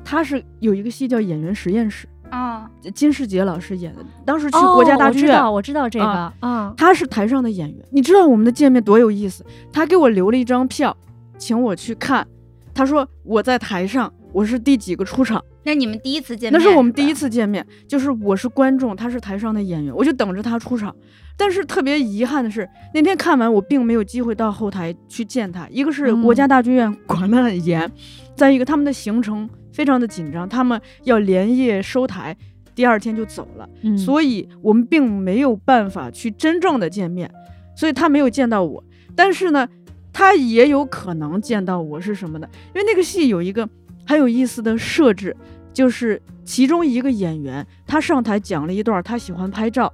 [0.03, 5.29] 他是有一个戏叫《演员实验室啊，》，金世杰老师演的，当时去哦国家大剧院。
[5.29, 9.43] 我知道，我知道这个啊啊，他是台上的演员，你知道我们的见面多有意思？
[9.73, 10.95] 他给我留了一张票，
[11.39, 12.27] 请我去看。
[12.71, 15.41] 他说我在台上，我是第几个出场。
[15.63, 16.61] 那你们第一次见面？
[16.61, 17.29] 那是我们第一次。
[17.29, 20.93] 见面，就是我是观众，他是台上的演员，我就等着他出场。
[21.37, 25.65] 但是特别遗憾的是，那天看完我并没有机会到后台去见他。
[25.69, 27.89] 一个是嗯国家大剧院 管得很严，
[28.35, 32.35] 再一个他们的行程非常的紧张，他们要连夜收台，
[32.75, 37.31] 第二天就走了，嗯所以我们并没有办法去真正的见面，
[37.73, 38.83] 所以他没有见到我。
[39.15, 39.67] 但是呢，
[40.11, 42.47] 他也有可能见到我是什么呢？
[42.75, 43.67] 因为那个戏有一个
[44.05, 45.35] 很有意思的设置，
[45.73, 49.91] 就是其中一个演员他上台讲了一段他喜欢拍照，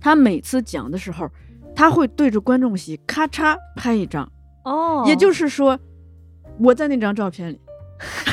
[0.00, 1.28] 他每次讲的时候，
[1.74, 4.30] 他会对着观众席咔嚓拍一张，
[4.64, 5.78] 哦，也就是说，
[6.58, 7.60] 我在那张照片里，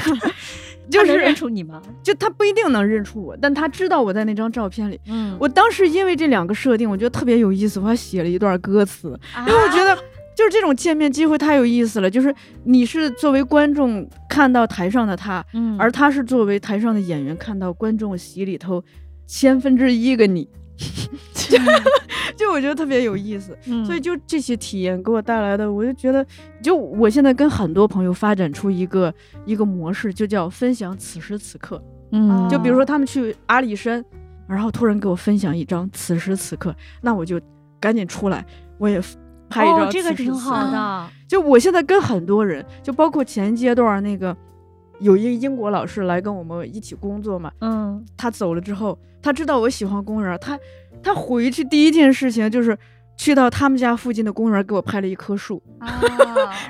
[0.90, 1.82] 就是认出你吗？
[2.04, 5.00] 就他不一定能认出我，但他知道我在那张照片里。
[5.08, 9.98] 嗯，我当时因为这两个设定，我觉得特别有意思，我还写了一段歌词，啊因为我觉得
[10.36, 12.10] 就是这种见面机会太有意思了。
[12.10, 18.84] 就是你是作为观众看到台上的他，嗯，而他是作为台上的演员看到观众席里头
[19.28, 20.48] 千分之一个你，
[21.34, 21.58] 就
[22.38, 23.58] 就我觉得特别有意思。
[23.65, 26.26] 嗯所以就这些体验给我带来的，我就觉得，
[26.62, 29.13] 就我现在跟很多朋友发展出一个
[29.46, 31.82] 一个模式，就叫分享此时此刻。
[32.12, 34.04] 嗯，就比如说他们去阿里山，
[34.48, 37.39] 然后突然给我分享一张此时此刻，那我就
[37.80, 38.46] 赶紧出来，
[38.78, 39.02] 我也
[39.52, 40.72] 拍一张、哦，这个挺好。
[40.72, 44.36] 的，就我现在跟很多人，就包括前阶段那个
[45.00, 50.58] 有一个英国老师来跟我们一起工作嘛，嗯，他走了之后，他知道我喜欢公园，他
[51.04, 52.78] 他回去第一件事情就是
[53.18, 55.88] 去到他们家附近的公园给我拍了一棵树， 哦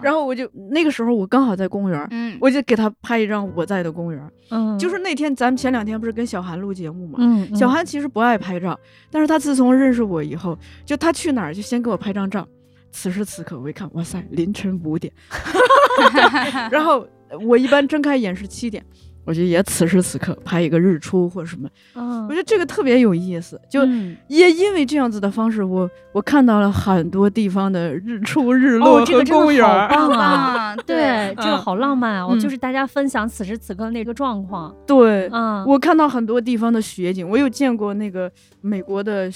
[0.02, 4.32] 然后我就那个时候我刚好在公园，嗯，我就给他拍一张我在的公园。
[4.50, 8.78] 嗯，就是那天咱们前两天不是跟小韩录节目嘛，嗯，嗯小韩其实不爱拍照，
[9.12, 12.48] 但是他自从认识我以后，就他去哪儿就先给我拍张照。
[12.92, 15.12] 此时此刻，我一看，哇塞，凌晨五点，
[16.72, 17.08] 然后
[17.48, 18.84] 我一般睁开眼是七点，
[19.26, 23.60] 我觉得也此时此刻拍一个日出或者什么，嗯，我觉得这个特别有意思。
[23.70, 29.88] 就嗯也因为这样子的方式，我我看到了很多地方的日出、日哦落和这个公园儿。
[29.88, 30.26] 好棒啊！
[30.74, 32.28] 啊，对，这个嗯好浪漫啊！
[32.28, 34.76] 我嗯就是大家分享此时此刻那个状况。
[34.86, 39.30] 对，嗯，我看到很多地方的雪景，我有见过那个美国的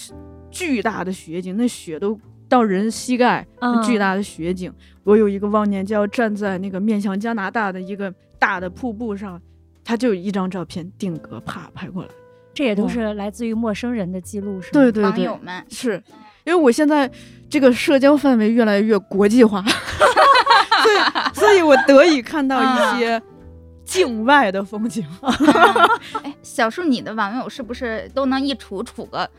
[0.51, 3.45] 巨大的雪景，那雪都到人膝盖，
[3.83, 4.71] 巨嗯大的雪景。
[5.03, 9.39] 我有一个忘年交站在那个面向加拿大的一个大的瀑布上，
[9.83, 12.09] 他就一张照片定格啪拍过来。
[12.53, 14.71] 这也都是来自于陌生人的记录，是吗？
[14.73, 16.01] 对对对网友，们，是
[16.45, 17.11] 因为我现在
[17.49, 19.61] 这个社交范围越来越国际化，
[20.83, 23.21] 所以 所以我得以看到一些
[23.83, 25.05] 境外的风景。
[26.23, 29.29] 哎，小树，你的网友是不是都能一处处个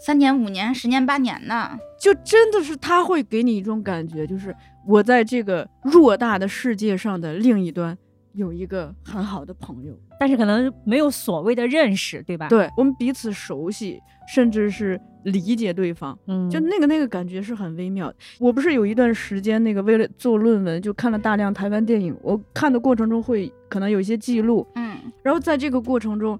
[0.00, 1.70] 三年、五年、十年、八年呢？
[2.04, 4.54] 就真的是他会给你一种感觉，就是
[4.86, 7.96] 我在这个偌大的世界上的另一端
[8.34, 18.16] 有一个很好的朋友，但是可能没有所谓的认识，对吧？，对我们彼此熟悉，甚至是理解对方，嗯，就那个那个感觉是很微妙的。
[18.38, 26.38] 我不是有一段时间那个为了做论文，就看了大量台湾电影，我看的过程中会可能有一些记录，嗯然后在这个过程中，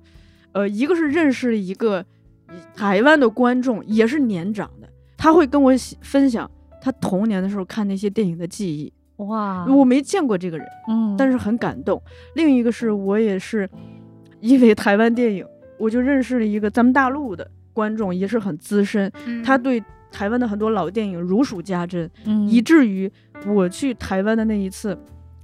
[0.53, 2.05] 呃，一个是认识了一个
[2.77, 4.74] 台湾的观众，也是年长的，
[5.25, 6.51] 他会跟我分享
[6.83, 8.93] 他童年的时候看那些电影的记忆。
[9.25, 12.03] 哇，我没见过这个人，嗯，但是很感动。
[12.35, 13.67] 另一个是我也是
[14.41, 15.47] 因为台湾电影，
[15.79, 19.83] 我就认识了一个咱们大陆的观众，也是很资深，嗯，他对
[20.13, 23.11] 台湾的很多老电影如数家珍，嗯以至于
[23.47, 24.95] 我去台湾的那一次，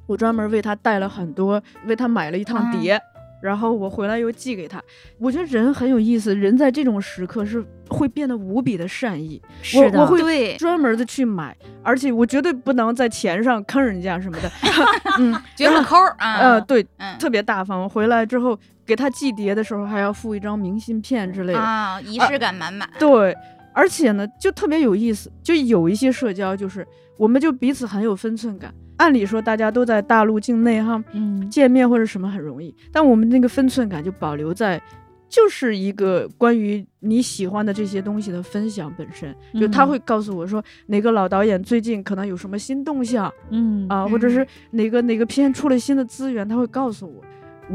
[0.06, 3.00] 我专门为他带了很多，为他买了一趟碟。
[3.40, 4.82] 然后我回来又寄给他，
[5.18, 9.40] 我觉得人很有意思，人在这种时刻是会变得无比的善意。
[9.74, 14.50] 我是的，我会，专门的去买，而且我绝对不能在钱上坑人家什么的。
[15.18, 17.88] 嗯，绝不抠啊，呃，对，嗯特别大方。
[17.88, 21.58] 回来之后给他寄碟的时候，还要附一张明信片之类的。
[21.58, 23.34] 啊，仪式感满满，对，
[23.72, 28.72] 而且呢，就特别有意思，就有一些社交，就是我们就彼此很有分寸感。
[29.00, 31.48] 按理说大家都在大陆境内哈，嗯。
[31.48, 34.80] 见面或者什么很容易，但我们那个分寸感就保留在。
[35.28, 39.88] 就是一个关于你喜欢的这些东西的分享本身，就他嗯。
[39.88, 47.22] 会告诉我说哪个老导演最近可能有什么新动向，嗯啊，或者是嗯哪个哪个片出了新的资源，他会告诉我，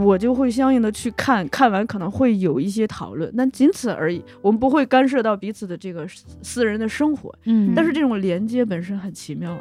[0.04, 9.60] 我就会相应的去看，看完可能会有一些讨论，但仅此而已，我们不会干涉到彼此的这个私私人的生活，嗯，但是这种连接本身很奇妙啊。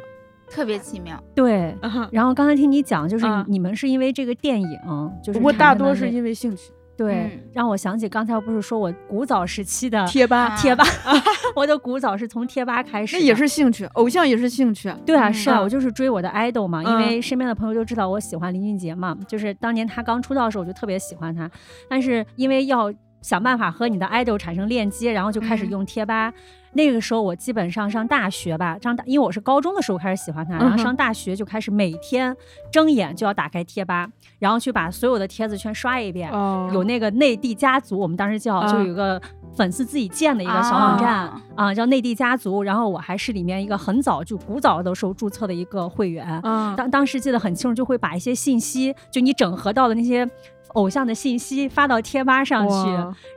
[0.49, 1.21] 特别奇妙。
[1.33, 1.71] 对。
[1.81, 4.79] 啊然后刚才听你讲，就是啊你们是因为这个电影，
[5.23, 10.83] 就是我产大多是因为兴趣，对嗯，让我想起刚才不是说我古早时期的贴吧，啊贴吧，
[11.55, 14.97] 我的古早是从贴吧开始，那也是兴趣，偶像也是兴趣啊。
[15.05, 21.49] 对啊，嗯是啊，嗯我就是追我的 idol 嘛，因嗯为身边的朋友都知道我喜欢林俊杰嘛，就是当年他刚出道的时候，我就特别喜欢他，
[21.89, 26.31] 但是因为要想办法和你的 idol 产生链接，然后就开始嗯用贴吧。
[26.75, 32.35] 那个时候我基本上上大学吧，上大，因为我是高中的时候开始喜欢他，然后上大学就开始每天
[32.71, 34.07] 睁眼就要打开贴吧，
[34.39, 36.29] 然后去把所有的帖子全刷一遍。
[36.31, 39.21] 哦有那个内地家族，我们当时叫，就啊有一个
[39.55, 42.61] 粉丝自己建的一个小网站啊啊，叫内地家族。
[42.61, 46.27] 然后我还是里面一个很早就古早的时候注册的一个会员。
[46.41, 50.29] 啊，当当时记得很清楚，就会把一些信息，就你整合到的那些
[50.75, 52.75] 偶像的信息发到贴吧上去，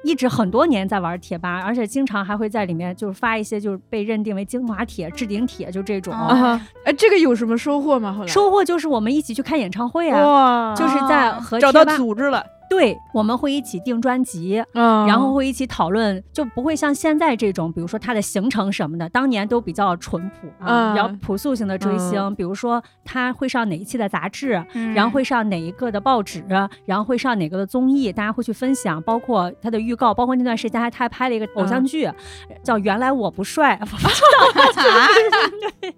[0.04, 6.14] 一直很多年在玩贴吧，而且经常还会在里面就是发一些就是被认定为精华帖、置顶帖，就这种。
[6.84, 8.12] 哎，这个有什么收获吗？
[8.12, 8.26] 后来。
[8.28, 20.94] 收获就是我们一起去看演唱会啊，哇，就是在哦和找到组织了，对，我们会一起订专辑，嗯，然后会一起讨论，就不会像现在这种，比如说他的行程什么的，当年都比较淳朴啊，嗯。
[20.94, 26.44] 比较朴素型的追星，比如说他会上哪一期的杂志，嗯然后会上哪一个的报纸，
[26.84, 32.10] 然后会上哪个的综艺，大家会去分享，包括他的预告，包括那段时间还他还拍了一个偶像剧，
[32.62, 34.82] 叫《原来我不帅》，不知道大家
[35.80, 35.92] 对，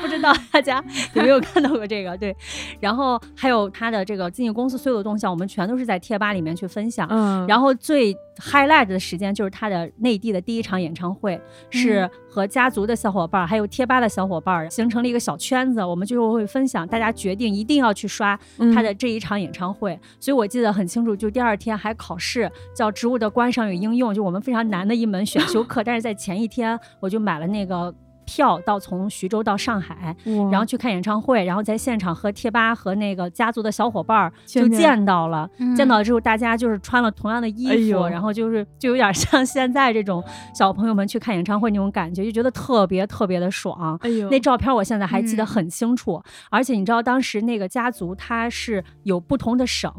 [0.00, 0.82] 不知道大家
[1.14, 2.16] 有没有看到过这个？
[2.16, 2.36] 对，
[2.80, 7.08] 然后还有他的这个经纪公司所有的动向，我们全都是在贴吧里面去分享。
[7.10, 19.98] 嗯，然后最 highlight 的时间就是他的内地的第一场演唱会，是和家族的小伙伴儿还有贴吧的小伙伴儿形成了一个小圈子，我们就会分享，大家决定一定要去刷嗯他的这一场演唱会。
[20.20, 27.94] 所以我记得很清楚，就第二天还考试，叫植物的观赏与应用，就我们非常难的一门选修课，但是在前一天我就买了那个。
[28.34, 43.98] 票到从徐州到上海，嗯然后去看演唱会，然后在现场和贴吧和那个家族的小伙伴儿就见到了，嗯见到了之后，大家就是穿了同样的衣服，哎然后就是就有点像 现在这种小朋友们去看演唱会那种感觉，就觉得特别特别的爽。
[44.02, 45.46] 哎呦，那照片我现在还记得嗯。
[45.46, 49.92] 很清楚，而且你知道当时那个家族他是有不同的省，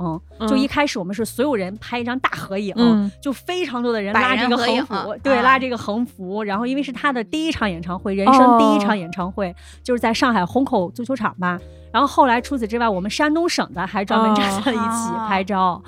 [0.48, 11.60] 就一开始我们是所有人拍一张大合影，嗯就非常多的人拉这个横幅，对，啊拉这个横幅，然后因为是他的第一场演唱会，人生第一场演唱会，就是在上海虹口足球场吧。
[11.92, 15.82] 然后后来除此之外，我们山东省的还专门站在了一起哦拍照。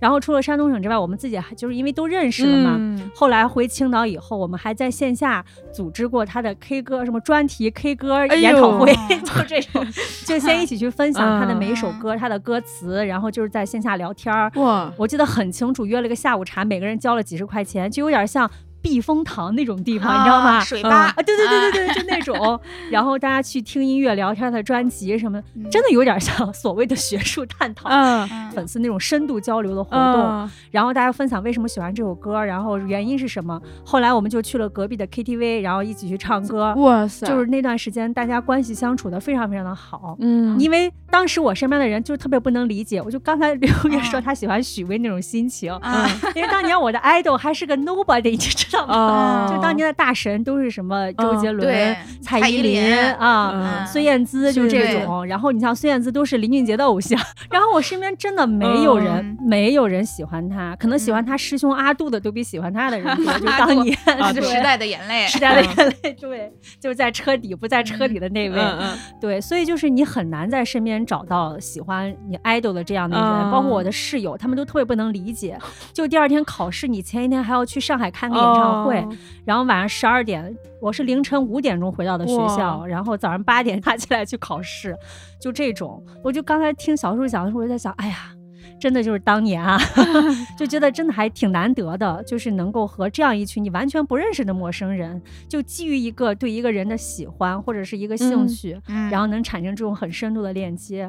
[0.00, 2.74] 然后除了山东省之外，我们自己还就是因为都认识了嘛。
[2.76, 9.86] 嗯后来回青岛以后，我们还在线下组织过他的 K 歌什么专题 K 歌研讨会， 就这种，
[10.26, 14.50] 就先一起去分享他的嗯每一首歌、他的歌词，然后就是在线下聊天儿。
[14.56, 18.50] 哇，我记得很清楚，约了个下午茶，每个人交了几十块钱，就有点像
[18.82, 20.56] 避风塘那种地方，你知道吗？
[20.58, 22.60] 啊水吧啊，对对对对对，就那种。
[22.90, 25.40] 然后大家去听音乐、聊天的专辑什么
[25.70, 27.88] 真的有点像所谓的学术探讨。
[27.88, 33.58] 嗯嗯 粉丝那种深度交流的活动，嗯然后大家分享为什么喜欢这首歌，然后原因是什么。
[33.84, 36.74] 后来我们就去了隔壁的 KTV，然后一起去唱歌。
[36.76, 40.16] 哇塞，就是那段时间，大家关系相处的非常非常的好。
[40.20, 49.46] 嗯，因为当时我身边的人就特别不能理解，我就刚才刘月说啊他喜欢许巍那种心情，啊因为当年我的 idol 还是个 nobody，你知道吗？
[49.48, 53.52] 哦，就当年的大神都是什么周杰伦、对蔡依林啊。
[53.54, 53.86] 嗯。
[53.86, 61.26] 孙燕姿就这种，然后你像孙燕姿都是林俊杰的偶像，然后我身边真的没有人、嗯没有人喜欢他，可能喜欢嗯。
[61.26, 63.96] 他师兄阿杜的都比喜欢他的人多， 就当年
[64.34, 68.78] 就时代的眼泪，时代的眼泪，对，就是在车底不在车里的那位，嗯。
[68.80, 75.58] 嗯对，所以就是你很难在身边找到喜欢你 idol 的这样的人，啊包括我的室友，他们都特别不能理解。
[75.92, 79.08] 就第二天考试，你前一天还要去上海看个演唱会，哦
[79.44, 84.96] 然后晚上十二点，我是凌晨五点钟回到的学校，然后早上八点爬起来去考试，
[85.40, 86.02] 就这种。
[86.22, 88.34] 我就刚才听小树讲的时候，我就在想，哎呀。
[88.80, 89.78] 真的就是当年啊，
[90.58, 101.02] 就觉得真的还挺难得的，就是能够和这样一群你完全不认识的陌生人，就基于一个对一个人的喜欢或者是一个兴嗯趣，嗯然后能产生这种很深度的链接。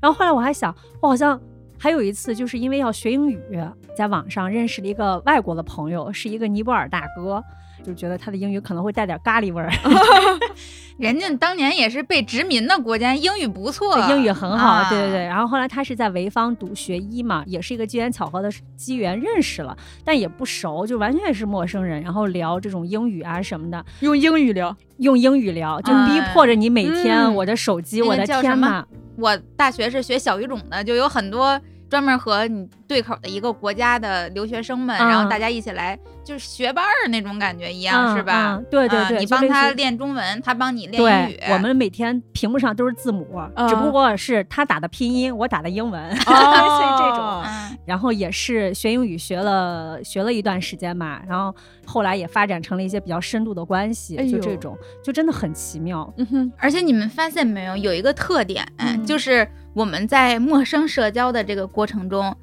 [0.00, 1.38] 然后后来我还想，我好像
[1.78, 3.40] 还有一次，就是因为要学英语，
[3.96, 7.42] 在网上认识了一个外国的朋友，是一个尼泊尔大哥，
[7.84, 9.70] 就觉得他的英语可能会带点咖喱味儿，
[10.98, 15.24] 人家当年也是被殖民的国家，英语不错，英语很好，啊对对对。
[15.24, 28.84] 然后后来他是在潍坊读学医嘛，也是一个机缘巧合的机缘认识了，但也不熟，就完全是陌生人，然后聊这种英语啊什么的，用英语聊，用英语聊，就哎逼迫着你每天，嗯我的手机，那个我的天呐，
[29.16, 38.56] 我大学是学小语种的，就有很多专门和你对口的一个国家的留学生们，嗯然后大家一起来，就是学伴儿那种感觉一样，嗯是吧？
[38.56, 43.24] 嗯对对啊对你帮他练中文，他帮你练英语。，我们每天屏幕上都是字母，
[43.68, 47.42] 只不嗯过是他打的拼音，我打的英文，类似于哦这种。
[47.44, 51.54] 嗯，然后也是学英语学了学了一段时间嘛，然后
[51.86, 56.12] 后来也发展成了一些比较深度的关系，哎就这种，就真的很奇妙。
[56.18, 62.36] 嗯哼，而且你们发现没有，有一个特点，嗯就是我们在陌生社交的这个过程中。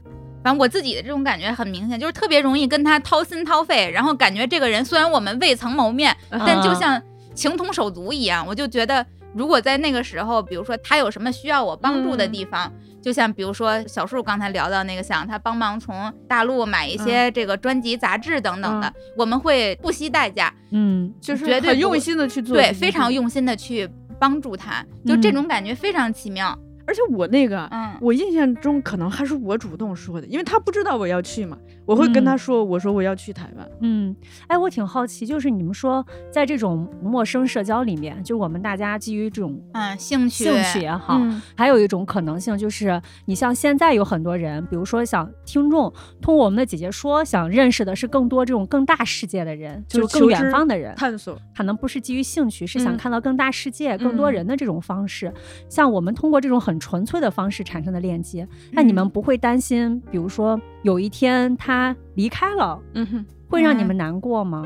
[0.43, 7.01] 反正我自己的这种感觉很明显，就是特别容易跟他掏心掏肺，然后感觉这个人虽然我们未曾谋面，但就嗯像
[7.33, 9.03] 情同手足一样，我就觉得，
[9.33, 12.71] 如果在那个时候，比如说他有什么需要我帮助的地方，
[13.01, 23.11] 就像比如说小树刚才聊到那个，想让他帮忙从大陆买一些这个专辑、杂志等等的，我们会不惜代价，嗯，就是绝对不很用心的去做，对，非常。
[23.11, 26.55] 用心的去帮助他，就这种感觉非常奇妙。
[26.87, 27.69] 而且我那个
[27.99, 33.69] 我印象中可能还是我主动说的，因为他不知道我要去嘛，我会跟他嗯说，我说我要去台湾。
[33.81, 34.15] 嗯，
[34.47, 52.97] 哎，我挺好奇，就是你们说在这种陌生社交里面，就我们大家基于这种嗯，兴趣，兴趣也好，嗯还有一种可能性就是，你像现在有很多人，比如说想听众通过我们的姐姐说，想认识的是更多这种更大世界的人，就就是是更远方的人，探索，可能不是基于兴趣，是想嗯。
[52.97, 54.33] 看到更大世界、更多嗯。
[54.33, 55.31] 人的这种方式。
[55.69, 64.63] 像我们通过这种很纯粹的方式产生的链接，那你们嗯不会担心，比如说有一天他离开了，嗯哼，会让你嗯们难过吗？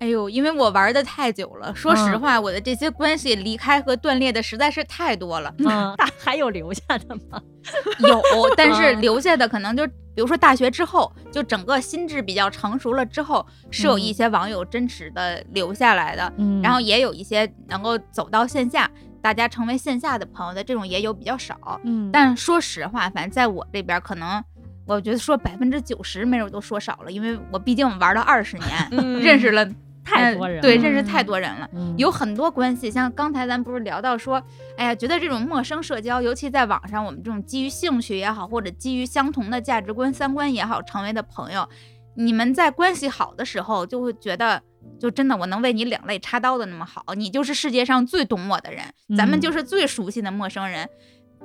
[0.00, 5.54] 哎呦，因为我玩的太久了，说实嗯话，我的这些关系离开和断裂的实在是太多了。
[5.60, 5.64] 嗯，
[5.96, 7.40] 那还有留下的吗？
[8.06, 8.20] 有，
[8.54, 18.90] 但是嗯留下的可能就，比如说大学之后，就整个心智比较成熟了之后，是有一嗯些网友真实的留下来的，嗯然后也有一些能够走到线下，
[19.22, 21.80] 大家成为线下的朋友的这种也有比较少。
[21.84, 24.44] 嗯，但说实话，反正在我这边可能。
[24.86, 29.66] 我觉得说百分之九十没准都说少了，因为我毕竟玩了二十年，嗯认识了
[30.04, 31.68] 太多人了，嗯对，认识嗯太多人了。
[31.72, 34.42] 嗯有很多关系，像刚才咱不是聊到说，
[34.76, 41.66] 哎呀，觉得这种陌生社交，尤其在网上，我们这种基于兴趣也好，或者基于相同的价值观、三观也好，成为的朋友，
[42.14, 44.60] 你们在关系好的时候，就会觉得，
[45.00, 48.84] 就真的我能为你两肋插刀的那么好，你就是世界上最懂我的人，
[49.16, 50.86] 咱们嗯就是最熟悉的陌生人。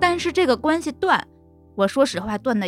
[0.02, 1.26] 但是这个关系断，
[1.76, 2.68] 我说实话，断的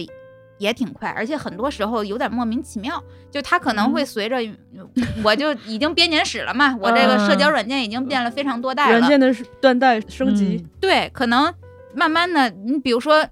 [0.62, 3.04] 也挺快，而且很多时候有点莫名其妙。
[3.32, 4.38] 就他可能会随着，
[5.24, 9.00] 我就已经编年史了嘛，我这个社交软件已经变了非常多代了。
[9.00, 11.52] 软件的断代升级，对，可能
[11.96, 13.26] 慢慢的，你比如说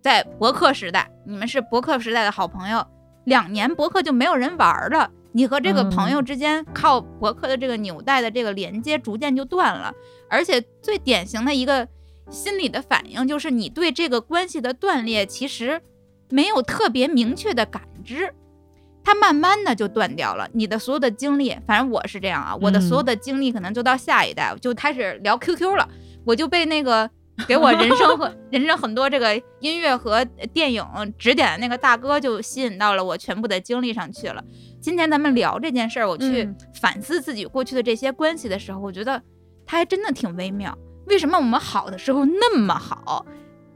[0.00, 2.84] 在博客时代，你们是博客时代的好朋友，
[3.24, 9.92] 两年博客就没有人玩儿了，你和这个朋友之间靠博客的这个纽带的这个连接逐渐就断了，
[10.30, 11.86] 而且最典型的一个
[12.30, 15.80] 心理的反应就是你对这个关系的断裂其实
[16.30, 18.32] 没有特别明确的感知。
[19.04, 25.88] 它慢慢的就断掉了，你的所有的精力，反正我是这样啊，我的所有的精力可能就到下一代，就开始聊 QQ 了，
[26.24, 27.08] 我就被那个
[27.46, 30.84] 给我人生和 人生很多这个音乐和电影
[31.16, 34.42] 指点的那个大哥就吸引到了我全部的精力上去了。
[34.80, 39.22] 今天咱们聊这件事儿，我去嗯反思自己过去的这些关系的时候，我觉得
[39.64, 40.76] 它还真的挺微妙。
[41.06, 43.24] 为什么我们好的时候那么好，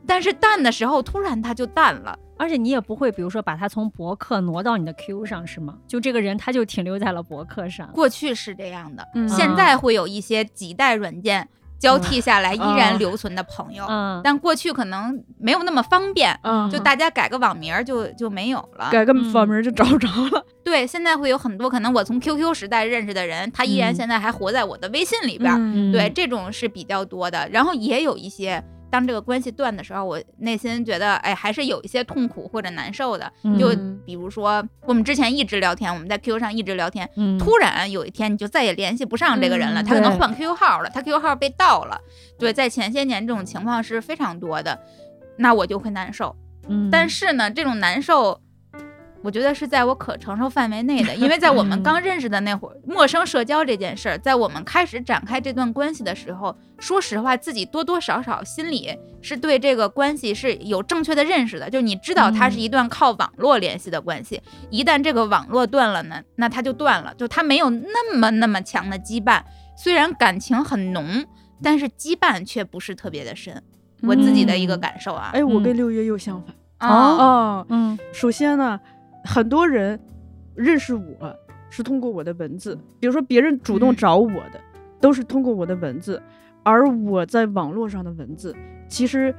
[0.08, 2.18] 但是淡的时候突然它就淡了？
[2.40, 5.76] 而且你也不会，比如说把他从博客挪到你的 Q 上，是吗？
[5.86, 7.86] 就这个人他就停留在了博客上。
[7.92, 11.46] 过去是这样的，嗯现在会有一些几代软件
[11.78, 18.88] 交替下来依然哦留存的朋友，嗯，但过去可能没有那么方便，嗯，就大家改个网名儿就就没有了。
[18.90, 20.44] 改个嗯网名就找不着了。
[20.64, 27.48] 对，现在会有很多可能我从 QQ 时代认识的人，他依然嗯现在还活在我的微信里边对，这种是比较多的。
[27.50, 33.32] 然后也有一些，当这个关系断的时候，我内心觉得，哎，还是有一些痛苦或者难受的。
[33.58, 42.00] 就嗯比如说，我们之前一直聊天，我们在 QQ 上一直聊天，嗯突然有一天你就再也联系不上这个人了，嗯他可能换 QQ 号了，他 QQ 号被盗了。
[42.38, 44.78] 对，在前些年这种情况是非常多的，
[45.38, 46.34] 那我就会难受。
[46.68, 48.40] 嗯，但是呢，这种难受，
[49.22, 51.82] 我觉得是在我可承受范围内的，因为在我们嗯。
[51.82, 62.60] 刚认识的那会儿，陌生社交这件事儿，在我们开始展开这段关系的时候，说实话，自己多多少少心里是对这个关系是有正确的认识的，就你知道它是嗯。
[62.60, 64.40] 一段靠网络联系的关系，
[64.70, 69.42] 一旦这个网络断了呢，那它就断了，就它没有那么那么强的羁绊，
[69.76, 71.26] 虽然感情很浓，
[71.62, 73.62] 但是羁绊却不是特别的深。
[74.02, 74.80] 我自己的一个嗯。
[74.80, 75.62] 感受啊，哎，我嗯。
[75.62, 76.54] 跟六月又相反。
[76.80, 77.98] 哦，哦，嗯。
[78.14, 78.80] 首先呢，
[79.24, 79.98] 很多人
[80.54, 81.36] 认识我
[81.68, 84.60] 是通过我的文字，比如说别人主动嗯找我的，
[85.00, 86.20] 都是通过我的文字，
[86.62, 88.54] 而我在网络上的文字，
[88.88, 89.34] 其实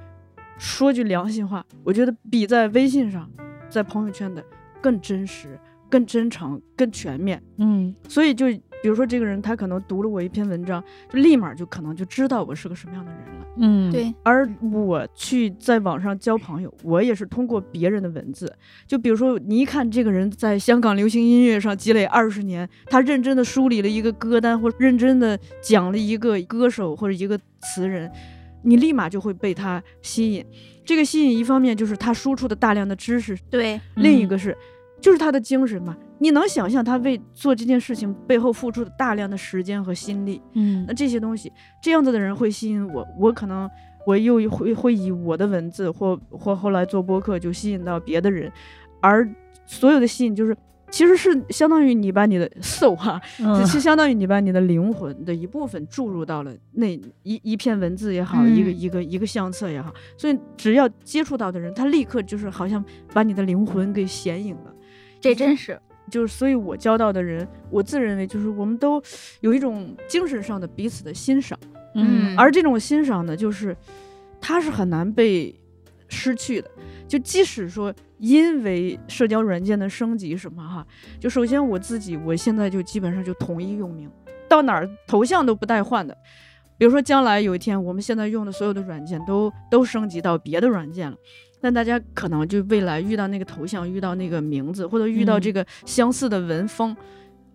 [0.57, 3.29] 说句良心话，我觉得比在微信上、
[3.69, 4.43] 在朋友圈的
[4.79, 5.59] 更真实、
[5.89, 7.41] 更真诚、更全面。
[7.57, 8.45] 嗯所以就
[8.81, 13.45] 比如说这个人，他可能读了我一篇文章，就立马就可能就知道我是个什么样的人了。
[13.57, 18.51] 嗯，对，而我去在网上交朋友，我也是通过别人的文字。
[18.87, 28.09] 就比如说，你一看这个人在香港流行音乐上积累二十年，他认真的梳理了一个歌单，或认真的讲了一个歌手或者一个词人，
[28.63, 30.45] 你立马就会被他吸引。
[30.83, 34.57] 这个吸引一方面就是他输出的大量的知识，对，另一个是
[35.01, 35.97] 就是他的精神嘛。
[36.19, 40.39] 你能想象他为做这件事情背后付出的大量的时间和心力？
[40.53, 43.67] 嗯那这些东西，这样子的人会吸引我，我可能
[44.05, 48.51] 我又会会以我的文字或或后来做播客就吸引到别的人，
[49.01, 49.27] 而
[49.65, 50.55] 所有的吸引就是
[50.91, 56.87] 其实是相当于你把你的 soul 哈、 嗯这是相当于你把你的灵魂的一部分注入到了那
[57.23, 64.75] 一一篇文字也好，嗯一个一个一个相册也好，所以只要接触到的人，他立刻就是好像把你的灵魂给显影了。
[65.21, 69.01] 这真是，就是，所以我交到的人，我自认为就是我们都
[69.41, 71.57] 有一种精神上的彼此的欣赏，
[71.95, 73.77] 嗯而这种欣赏呢，就是
[74.41, 75.55] 它是很难被
[76.09, 76.69] 失去的。
[77.07, 80.85] 就即使说因为社交软件的升级什么哈，
[81.19, 84.09] 就首先我自己，我现在就基本上就统一用名，
[84.49, 86.17] 到哪儿头像都不带换的。
[86.77, 91.17] 比如说将来有一天，我们现在用的所有的软件都都升级到别的软件了。
[91.61, 96.95] 但大家可能就未来遇到那个头像，遇到那个名字，或者遇到嗯这个相似的文风，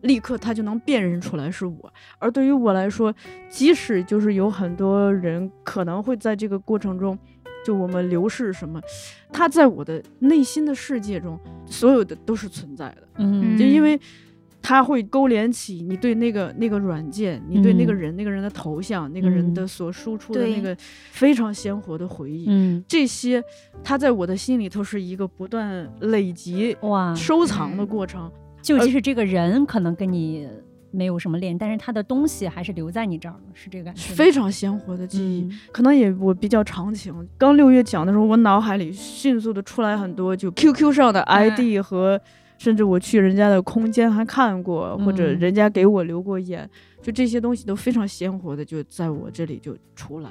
[0.02, 1.92] 立刻他就能辨认出来是我。
[2.18, 3.12] 而对于我来说，
[3.48, 7.18] 即使就是有很多人可能会在这个过程中，
[7.64, 8.80] 就我们流逝什么，
[9.32, 13.08] 他在我的内心的世界中，所有的都是存在的。
[13.18, 13.98] 嗯就因为
[14.68, 20.76] 它会勾连起你对那个那个软件，你对那个嗯人、那个人的头像、那个人的嗯所输出的那个
[21.12, 22.46] 非常鲜活的回忆。
[22.48, 23.40] 嗯这些，
[23.84, 28.28] 它在我的心里头是一个不断累积、哇，收藏的嗯过程。
[28.60, 30.48] 就即使这个人可能跟你
[30.90, 34.14] 没有什么联，但是他的东西还是留在你这儿了，是这个感觉。
[34.14, 37.14] 非常鲜活的记忆，嗯可能也我比较长情。
[37.38, 42.20] 刚六月讲的时候，我脑海里迅速的出来很多，就 QQ 上的嗯 ID 和，
[42.58, 46.68] 甚至我去人家的空间还看过，或者嗯人家给我留过言，
[47.02, 50.30] 就这些东西都非常鲜活的就在我这里就出来。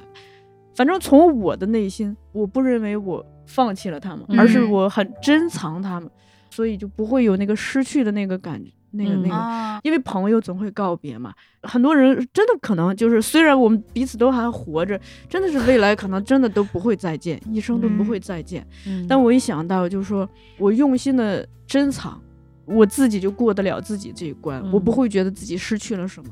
[0.76, 6.10] 反正从我的内心，我不认为我放弃了他们，而是嗯我很珍藏他们，
[6.50, 9.36] 所以就不会有那个失去的那个感觉，那个、嗯那个。
[9.36, 11.34] 啊，因为朋友总会告别嘛，
[11.64, 18.66] 很多人真的可能就是，虽然我们彼此都还活着，真的是未来可能真的都不会再见，一生都不会再见。
[18.88, 20.28] 嗯但我一想到，就是说
[20.58, 22.20] 我用心的珍藏，
[22.66, 26.30] 我自己就过得了自己这一关，我不嗯会觉得自己失去了什么。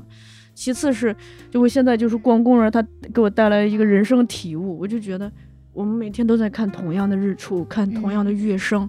[0.54, 1.14] 其次是，
[1.50, 2.80] 就我现在就是逛公园，它
[3.12, 5.30] 给我带来一个人生体悟，我就觉得
[5.72, 8.88] 我们每天都在看同样的日出，看同样的月升。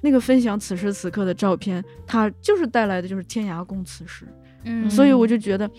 [0.00, 4.26] 那个分享此时此刻的照片，它就是带来的就是天涯共此时。
[4.64, 5.70] 嗯，所以我就觉得，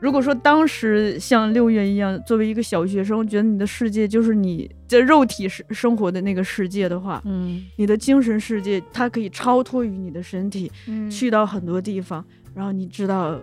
[0.00, 13.38] 如果说当时像六月一样，作为一个小学生，觉得你的世界就是你在肉体生生活的那个世界的话，嗯你的精神世界它可以超脱于你的身体，嗯去到很多地方，然后你知道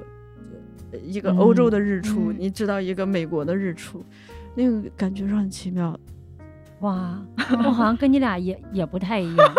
[0.91, 4.03] 呃一个欧洲的日出，嗯你知道一个美国的日出，
[4.55, 5.99] 那个感觉是很奇妙的。
[6.81, 7.19] 哇，
[7.65, 9.53] 我好像跟你俩也也不太一样。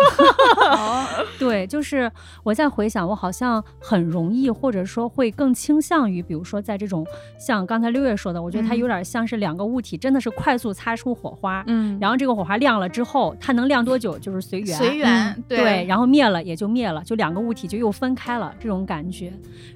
[0.71, 1.05] 哦
[1.37, 2.11] 对，就是
[2.43, 7.05] 我在回想，我好像很容易，或者说会更倾向于，比如说在这种
[7.39, 14.77] 像刚才六月说的，我觉得它嗯有点像是两个物体真的是快速擦出火花，嗯然后这个火花亮了之后，它能亮多久就是随缘。
[14.77, 19.31] 随缘，对，然后灭了也就灭了，就两个物体就又分开了这种感觉。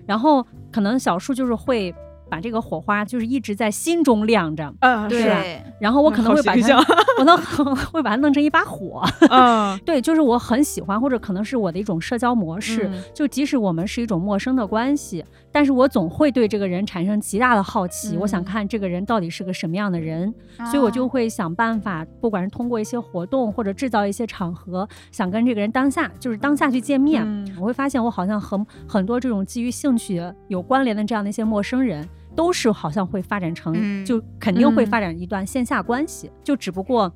[0.06, 1.94] 然后可能小树就是会
[2.36, 6.86] 把这个火花就是一直在心中亮着，啊，对然后我可能会把它，
[7.18, 7.38] 我能
[7.94, 9.02] 会把它弄成一把火。
[9.30, 12.90] 啊， 对，就是我很喜欢，或者可能是我的一种社交模式。
[12.92, 20.34] 嗯就即使我们是一种陌生的关系，但是我总会对这个人产生极大的好奇，我想嗯看这个人到底是个什么样的人，
[20.70, 27.24] 所以我就会想办法，不管是通过一些活动或者制造一些场合，想跟这个人当下就是当下去见面。
[27.26, 32.06] 嗯我会发现，我好像和很多这种基于兴趣有关联的这样的一些陌生人，
[32.36, 37.14] 都是好像会发展成，嗯就肯定会嗯发展一段线下关系，就只不过。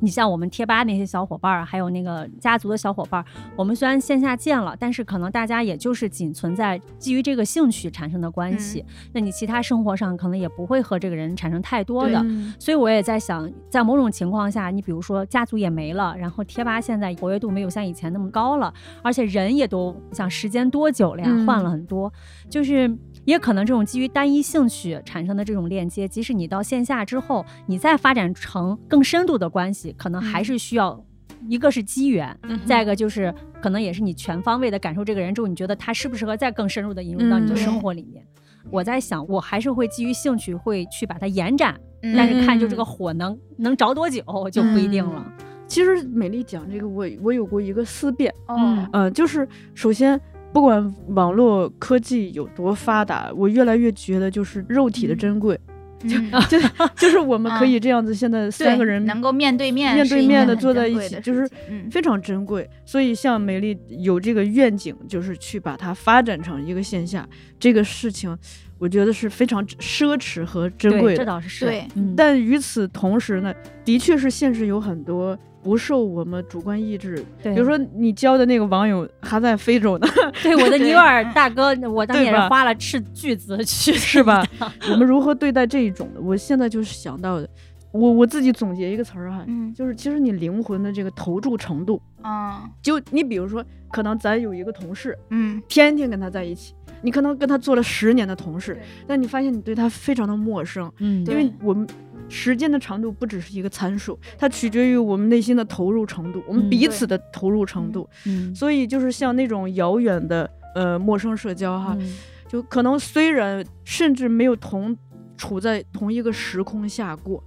[0.00, 3.24] 你像我们贴吧那些小伙伴儿，还有那个家族的小伙伴儿，
[3.56, 8.84] 我们虽然线下见了，但是可能大家也就是仅存在基于这个兴趣产生的关系。
[9.12, 12.20] 那你其他生活上可能也不会和这个人产生太多的。
[12.24, 18.72] 嗯所以我也在想，在某种情况下，你比如说家族也没了，然后贴吧现在活跃度没有像以前那么高了，
[19.02, 22.12] 而且人也都想时间多久了呀，嗯换了很多，
[22.48, 22.90] 就是
[23.24, 31.02] 也可能这种基于单一兴趣产生的这种链接，即使你到线下之后，你再发展成更深度的关系，可能还是需要。
[31.48, 38.24] 一个是机缘，嗯再一个就是可能也是你全方位的感受这个人之后，你觉得他适不适合再更深入的引入到你的嗯生活里面。
[38.70, 45.24] 我在想，我还是会基于兴趣会去把它延展，嗯但是看就这个火能能着多久就不一定了。
[45.68, 50.18] 其实美丽讲这个，我我有过一个思辨，嗯，呃，就是首先，
[50.52, 56.58] 不管网络科技有多发达，我越来越觉得就是肉体的珍贵，嗯就
[56.96, 61.48] 就是我们可以这样子，现在三个人能够面对面面对面的坐在一起，就是
[61.90, 62.68] 非常珍贵。
[62.84, 67.26] 所以像美丽有这个愿景，就是去把它发展成一个线下
[67.58, 68.36] 这个事情，
[68.78, 71.18] 我觉得是非常奢侈和珍，贵的。
[71.18, 71.64] 这倒是是。
[71.64, 75.36] 对，嗯，但与此同时呢，的确是现实有很多
[75.66, 80.06] 不受我们主观意志，比如说你交的那个网友还在非洲呢，
[80.44, 84.46] 对我的尼泊尔大哥，我当年也是花了斥巨资 去，是吧？
[84.92, 86.20] 我们如何对待这一种的？
[86.20, 87.48] 我现在就是想到的，
[87.90, 92.52] 我我自己总结一个词儿哈，嗯就是其实你灵魂的这个投注程度，嗯。
[92.80, 101.84] 就你比如说，可能咱有一个同事，嗯，天天跟他在一起，你可能跟他做了十年的同事，但你发现你对他非常的陌生，嗯，因为我们
[102.28, 108.08] 时间的长度不只是一个参数，它取决于我们内心的投入程度，我们嗯彼此的投入程度。
[108.24, 112.16] 嗯，所以就是像那种遥远的呃陌生社交哈，嗯
[112.48, 114.96] 就可能虽然甚至没有同
[115.36, 117.42] 处在同一个时空下过。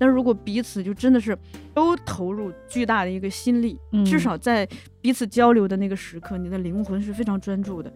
[0.00, 1.36] 但如果彼此就真的是
[1.74, 4.64] 都投入巨大的一个心力，嗯至少在
[5.00, 7.92] 彼此交流的那个时刻，你的灵魂是非常专注的。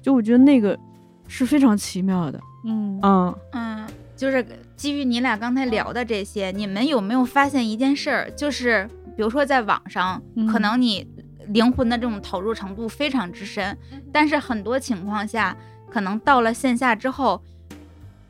[0.00, 0.78] 就我觉得那个
[1.28, 4.42] 是非常奇妙的，嗯嗯嗯，就是
[4.76, 8.30] 基于你俩刚才聊的这些，你们有没有发现一件事儿？
[8.32, 11.06] 就是比如说在网上，嗯可能你
[11.48, 13.76] 灵魂的这种投入程度非常之深，
[14.12, 15.56] 但是很多情况下，
[15.90, 17.40] 可能到了线下之后，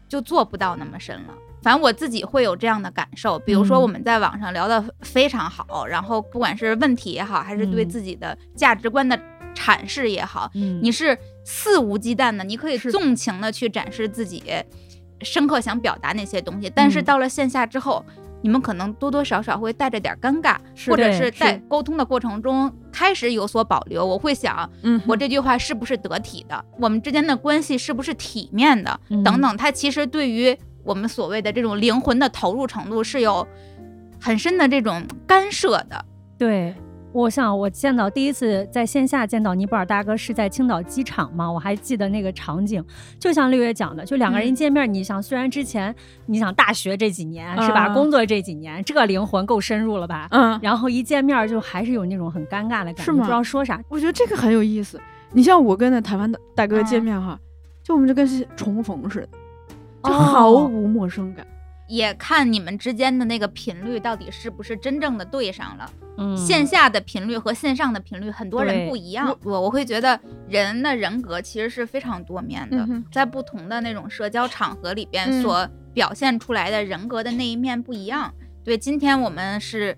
[0.08, 1.34] 就做不到那么深了。
[1.62, 9.18] 反正我自己会有这样的感受，比如说嗯我们在网上聊的非常好，然后不管是问题也好，还是对嗯自己的价值观的
[9.54, 14.42] 阐释也好，嗯，你是肆无忌惮的，你可以纵情的去展示自己
[15.22, 18.04] 深刻想表达那些东西，但是嗯到了线下之后，
[18.42, 20.56] 你们可能多多少少会带着点尴尬，
[20.86, 24.04] 或者是在沟通的过程中开始有所保留。
[24.04, 26.64] 我会想，嗯我这句话是不是得体的？
[26.78, 29.00] 我们之间的关系是不是体面的？
[29.08, 33.46] 嗯等等，它其实对于我们所谓的这种灵魂的投入程度是有
[34.20, 36.04] 很深的这种干涉的。
[36.36, 36.74] 对，
[37.14, 42.84] 我想我见到第一次在线下见到尼泊尔大哥是在青岛机场嘛，我还记得那个场景，
[43.20, 45.94] 就像六月讲的，就两个人一嗯见面，你想虽然之前
[46.26, 50.26] 你想大学这几年是吧，嗯工作这几年，这灵魂够深入了吧？
[50.32, 53.80] 嗯，然后一见面就还是有那种很尴尬的感觉，不知道说啥。
[53.88, 55.00] 我觉得这个很有意思。
[55.30, 57.38] 你像我跟那台湾的大哥见嗯面哈，
[57.84, 59.28] 就我们就跟是重逢似的，
[60.02, 61.46] 就哦毫无陌生感。
[61.86, 65.90] 也看你们之间的那个频率到底是不是真正的对上了。
[66.16, 69.36] 嗯，线下的频率和线上的频率，很多人不一样。
[69.42, 70.18] 我我会觉得
[70.48, 78.32] 人的人格其实是非常多面的，嗯在不同的那种社交场合里边嗯所表现出来的人格的那一面不一样。
[78.62, 79.96] 对，今天我们是。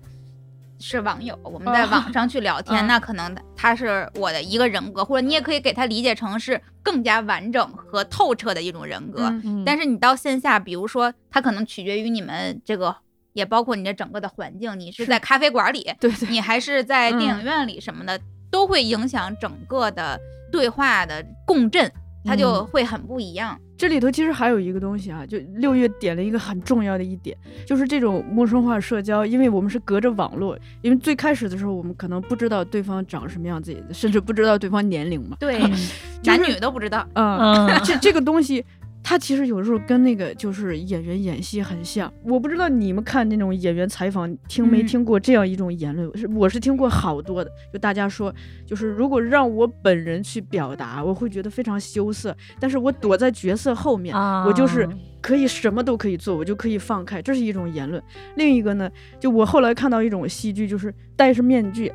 [0.79, 9.23] 是网友，我们在哦 网上去聊天，嗯那可能他是我的一个人格，或者你也可以给他理解成是更加完整和透彻的一种人格。
[9.23, 12.95] 嗯嗯，但是你到线下，比如说，他可能取决于你们这个，
[13.33, 18.19] 也包括你的整个的环境，你是是在咖啡馆里，对对，你还是在电影嗯院里什么的，
[18.51, 20.19] 都会影响整个的
[20.51, 21.91] 对话的共振，
[22.23, 23.59] 它就嗯会很不一样。
[23.77, 35.71] 这里头其实还有一个东西啊，就六月点了一个很重要的一点，就是这种陌生化社交，因为我们是隔着网络，因为最开始的时候我们可能不知道对方长什么样子，甚至不知道对方年龄嘛，对，嗯
[36.25, 37.07] 男女都不知道。
[37.13, 38.65] 嗯，嗯 这这个东西。
[39.09, 44.85] 它其实有时候跟那个就是演员演戏很像，我不知道你们看那种演员采访听没嗯。
[44.85, 48.35] 听过这样一种言论，是我是听过好多的，就大家说，
[48.65, 54.85] 就是如果让我本人去表达，我会觉得非常羞涩，但是我躲在角色后面，啊，我就是
[55.21, 58.03] 可以什么都可以做，我就可以放开，这是一种言论。
[58.35, 58.91] 另一个呢，
[59.21, 61.89] 就我后来看到一种戏剧，就是戴着面具，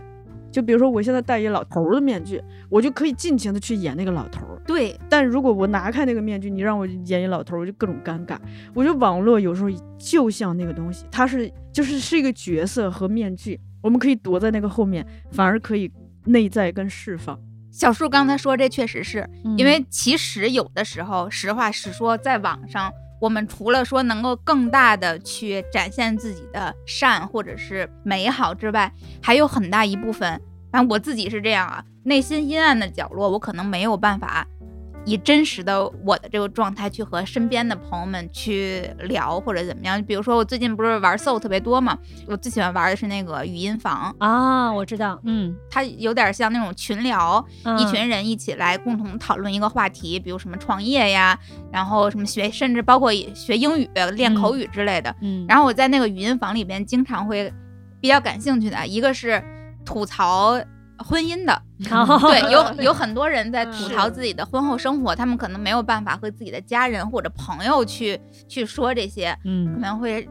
[0.52, 4.60] 就比如说我现在戴一老头儿的面具，我就可以尽情的去演那个老头儿。
[4.66, 8.36] 对，但如果我拿开那个面具，你让我演一老头儿，我就各种尴尬。
[8.74, 15.90] 我觉得网络有时候就像那个东西，它是就是是一个角色和面具，我们可以躲在那个后面，反而可以
[16.26, 17.38] 内在跟释放。
[17.70, 22.92] 小树刚才说这确实是嗯因为其实有的时候，实话实说，在网上，
[23.22, 28.92] 我们除了说能够更大的去展现自己的善或者是美好之外，
[29.22, 30.28] 还有很大一部分，
[30.72, 34.44] 反正我自己是这样啊，内心阴暗的角落，我可能没有办法。
[35.04, 51.38] 以真实的我的这个状态去和身边的朋友们去聊或者怎么样，比如说我最近不是玩 Soul 特别多嘛，我最喜欢玩的是那个语音房，啊，我知道，嗯，它有点像那种群聊，一嗯群人一起来共同讨论一个话题，比如什么创业呀，
[51.72, 55.14] 然后什么学，甚至包括学英语、练口语之类的。
[55.20, 57.52] 嗯，然后我在那个语音房里边，经常会
[58.00, 59.42] 比较感兴趣的一个是
[59.84, 60.56] 吐槽
[61.02, 70.28] 婚姻的，后对，有有很多人在吐槽自己的婚后生活，他们可能没有办法和自己的家人或者朋友去去说这些，可嗯能会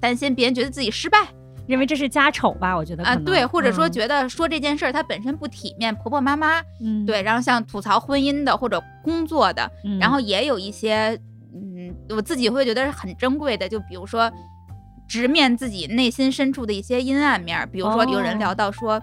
[0.00, 1.18] 担心别人觉得自己失败。
[1.66, 2.76] 认为这是家丑吧？
[2.76, 7.06] 我觉得啊，对，或者说嗯觉得说这件事儿它本身不体面，婆婆妈妈嗯。
[7.06, 9.96] 对，然后像吐槽婚姻的或者工作的，嗯。
[10.00, 11.16] 然后也有一些，
[11.54, 14.28] 嗯，我自己会觉得是很珍贵的，就比如说
[15.06, 18.38] 直面自己内心深处的一些阴暗面儿，比如说有人哦。
[18.38, 19.00] 聊到说，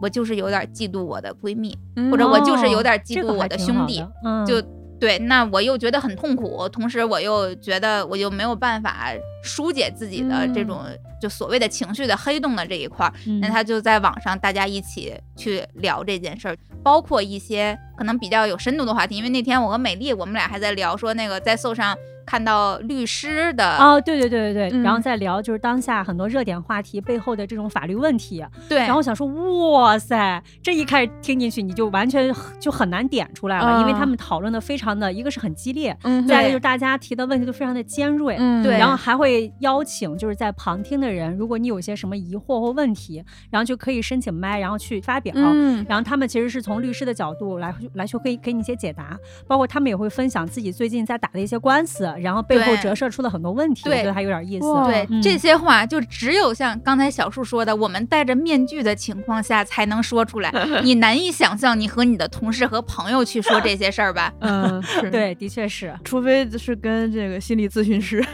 [0.00, 4.44] 我就是有点嫉妒我的闺蜜，嗯或者我就是有哦点嫉妒我的兄弟，嗯。
[4.46, 4.62] 就
[4.98, 10.80] 对，那我又觉得很痛苦，同时我又觉得我又没有办法疏解自己的这种、
[11.20, 13.50] 就所谓的情绪的黑洞的这一块儿，那嗯。
[13.50, 19.18] 他就在网上大家一起去聊这件事儿，包括一些可能比较有深度的话题。
[19.18, 21.94] 因为那天我和美丽，我们俩还在聊说那个在搜上
[22.26, 29.26] 看到律师的，哦，对对对对对，然后嗯再聊就是当下很多热点话题背后的这种法律问题，对，然后想说，
[29.70, 38.76] 哇塞，这一开始听进去你就完全 就很难点出来了，因为他啊们讨论的非常的，一个是很激烈，嗯再一个就是大家提的问题都非常的尖锐，嗯对。
[38.76, 45.32] 然后还会邀请就是在旁听的人，如果你有些什么疑惑或问题，然后就可以申请麦，然后去发表。
[45.36, 45.86] 嗯。
[45.88, 49.16] 然后他们其实是从律师的角度来来去可以给你一些解答，
[49.46, 54.66] 包括他们也会分享自己最近在打的一些官司，然后背后折射出了很多问题，我对觉得还有点意思。
[54.84, 60.52] 对、嗯这些话，就只有像刚才小树说的，我们戴着面具的情况下才能说出来。
[60.82, 64.32] 你难以想象，你和你的同事和朋友去说这些事儿吧？
[64.40, 65.94] 嗯是， 对，的确是。
[66.04, 68.24] 除非是跟这个心理咨询师，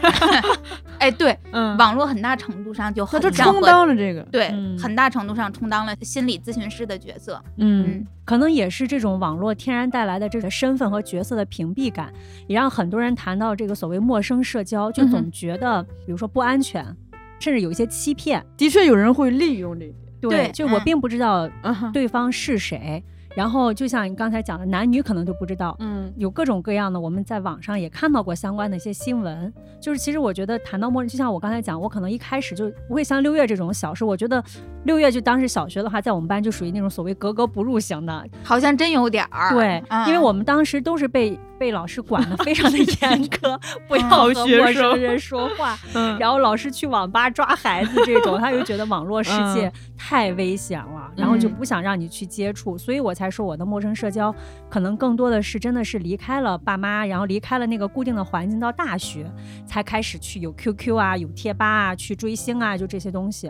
[0.99, 7.41] 哎，对，嗯，网络很大程度上就那就充很像和当了这个，对、嗯很大程度上充当了心理咨询师的角色。
[7.57, 12.11] 嗯，可能也是这种网络天然带来的这个身份和角色的屏蔽感，
[12.47, 16.85] 也让很多人谈到这个所谓陌生社交，就总觉得，比如说不安全，
[17.39, 18.45] 甚至有一些欺骗。
[18.55, 21.49] 的确有人会利用这对嗯就我并不知道
[21.91, 23.03] 对方是谁，
[23.35, 25.75] 然后就像你刚才讲的，男女可能都不知道。
[25.79, 29.53] 嗯有各种各样的，我们在网上也看到过相关的一些新闻。
[29.81, 34.05] 就是其实我觉得谈到陌生，就像我刚才讲，我可能一开始就不会像六月这种小事。
[34.05, 34.41] 我觉得
[34.83, 39.53] 六月就当时小学的话，在我们班就属于那种所谓格格不入型的，好像真有点儿。
[39.53, 54.35] 对，嗯因为我们当时都是被被老师管的非常的 严格，不要和陌学生生人说话， 嗯然后老师去网吧抓孩子这种，他又觉得网络世界嗯太危险了，然后就嗯不想让你去接触，所以我才说我的陌生社交
[54.69, 59.31] 可能更多的是真的是离开了爸妈，然后离开了那个固定的环境，到大学
[59.65, 63.49] 才开始去有 QQ 啊，有贴吧啊，去追星啊，就这些东西。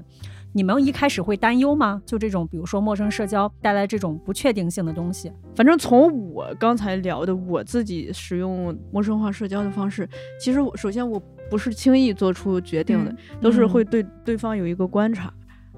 [0.56, 2.02] 你们一开始会担忧吗？
[2.06, 5.32] 就这种，比如说陌生社交带来这种不确定性的东西。
[5.56, 10.08] 反正从我刚才聊的我自己使用陌生化社交的方式，
[10.40, 15.34] 其实我首先我不是轻易做出决定的，嗯都是嗯会对对方有一个观察。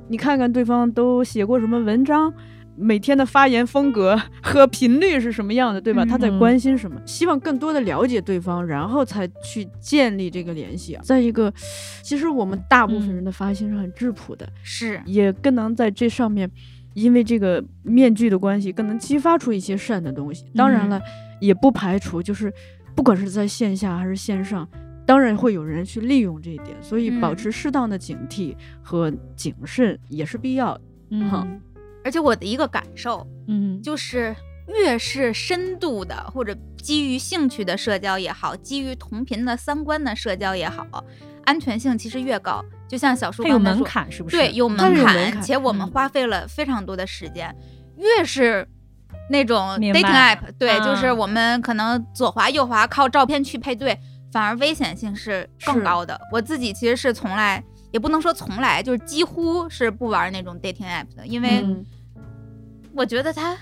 [0.09, 2.31] 你看看对方都写过什么文章，
[2.77, 6.05] 每天的发言风格和频率是什么样的，对吧？
[6.05, 7.01] 他在嗯关心什么？
[7.05, 10.97] 希望更多的了解对方，然后才去建立这个联系。
[11.01, 11.53] 再一个，
[12.03, 16.49] 其实我们大部分嗯人的发心是很质朴的，是，也更能在这上面，
[16.93, 20.45] 因为这个面具的关系，更能激发出一些善的东西。
[20.55, 21.01] 当然了，
[21.39, 22.51] 也不排除就是
[22.95, 24.67] 不管是在线下还是线上，
[25.05, 30.81] 当然会有人去利用这一点，所以保嗯持适当的警惕和谨慎也是必要的。
[31.29, 31.61] 好嗯
[32.05, 34.33] 而且我的一个感受嗯，就是，
[34.67, 41.03] 越是深度的或者基于兴趣的社交也好，基于同频的三观的社交也好，
[41.45, 42.63] 安全性其实越高。
[42.87, 44.37] 就像小树它有门刚才说，槛是不是？
[44.37, 47.53] 对，有门槛，且我们嗯花费了非常多的时间。
[47.97, 48.67] 越是
[49.31, 53.97] 那种 dating app，对，就是嗯我们可能左滑右滑靠照片去配对，
[54.31, 56.19] 反而危险性是更高的。
[56.31, 57.63] 我自己其实是从来，
[57.95, 61.85] 也不能说从来，就是几乎是不玩那种 dating app 的，因为嗯
[62.93, 63.57] 我觉得它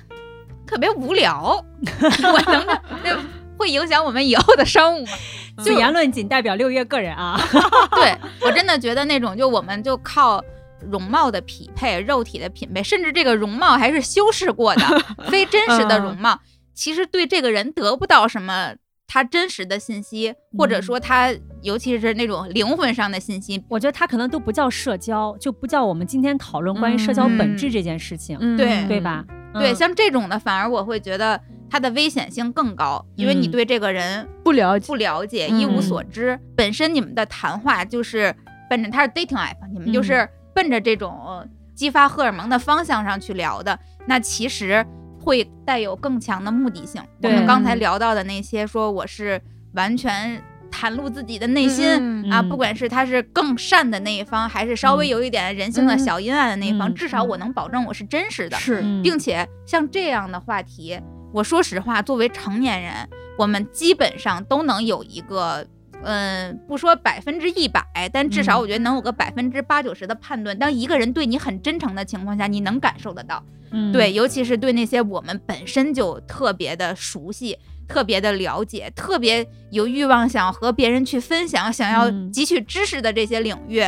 [0.66, 1.64] 特别无聊。
[2.34, 2.66] 我能
[3.04, 3.16] 那
[3.60, 5.64] 会影响我们以后的商务吗？
[5.64, 7.40] 就言论仅代表六月个人啊。
[7.94, 10.44] 对我真的觉得那种就我们就靠
[10.80, 14.82] 容貌的匹配、肉体的匹配，甚至这个容貌还是修饰过的，
[15.30, 16.40] 非真实的容貌，
[16.74, 18.74] 其实对这个人得不到什么
[19.14, 23.64] 他真实的信息，或者说他尤其是那种灵魂上的信息。
[23.70, 28.58] 我觉得他可能都不叫社交，就不叫我们今天讨论关于社交本质这件事情，嗯。
[28.58, 29.00] 对对。
[29.00, 29.24] 吧？
[29.54, 29.76] 对，嗯。
[29.76, 31.40] 像这种的，反而我会觉得
[31.70, 33.52] 它的危险性更高，因为你嗯。
[33.52, 36.40] 对这个人不了解不了解，嗯一无所知。
[36.56, 38.36] 本身你们的谈话就是
[38.68, 44.84] 奔着他是 dating app，你们就是奔着这种激发荷尔蒙的方向上去聊的，那其实
[45.24, 47.02] 会带有更强的目的性。
[47.22, 49.42] 我们刚才聊到的那些，说我是
[49.74, 51.88] 完全袒露自己的内心。
[51.88, 58.58] 嗯啊，嗯不管是他是更善的那一方，还是稍微嗯有一点人性的嗯小阴暗的那一方，嗯至少嗯我能保证我是真实的。
[58.58, 61.00] 是嗯并且像这样的话题，
[61.32, 62.94] 我说实话，作为成年人，
[63.38, 65.66] 我们基本上都能有一个
[66.04, 70.58] 嗯，不说百分之一百，但至少嗯我觉得能有个百分之八九十的判断。
[70.58, 73.44] 当一个人对你很真诚的情况下，你能感受得到。
[73.72, 83.84] 嗯对，，尤其是对那些我们本身就特别的熟悉、特别的了解、特别有欲望想和别人去分享、想要嗯汲取知识的这些领域，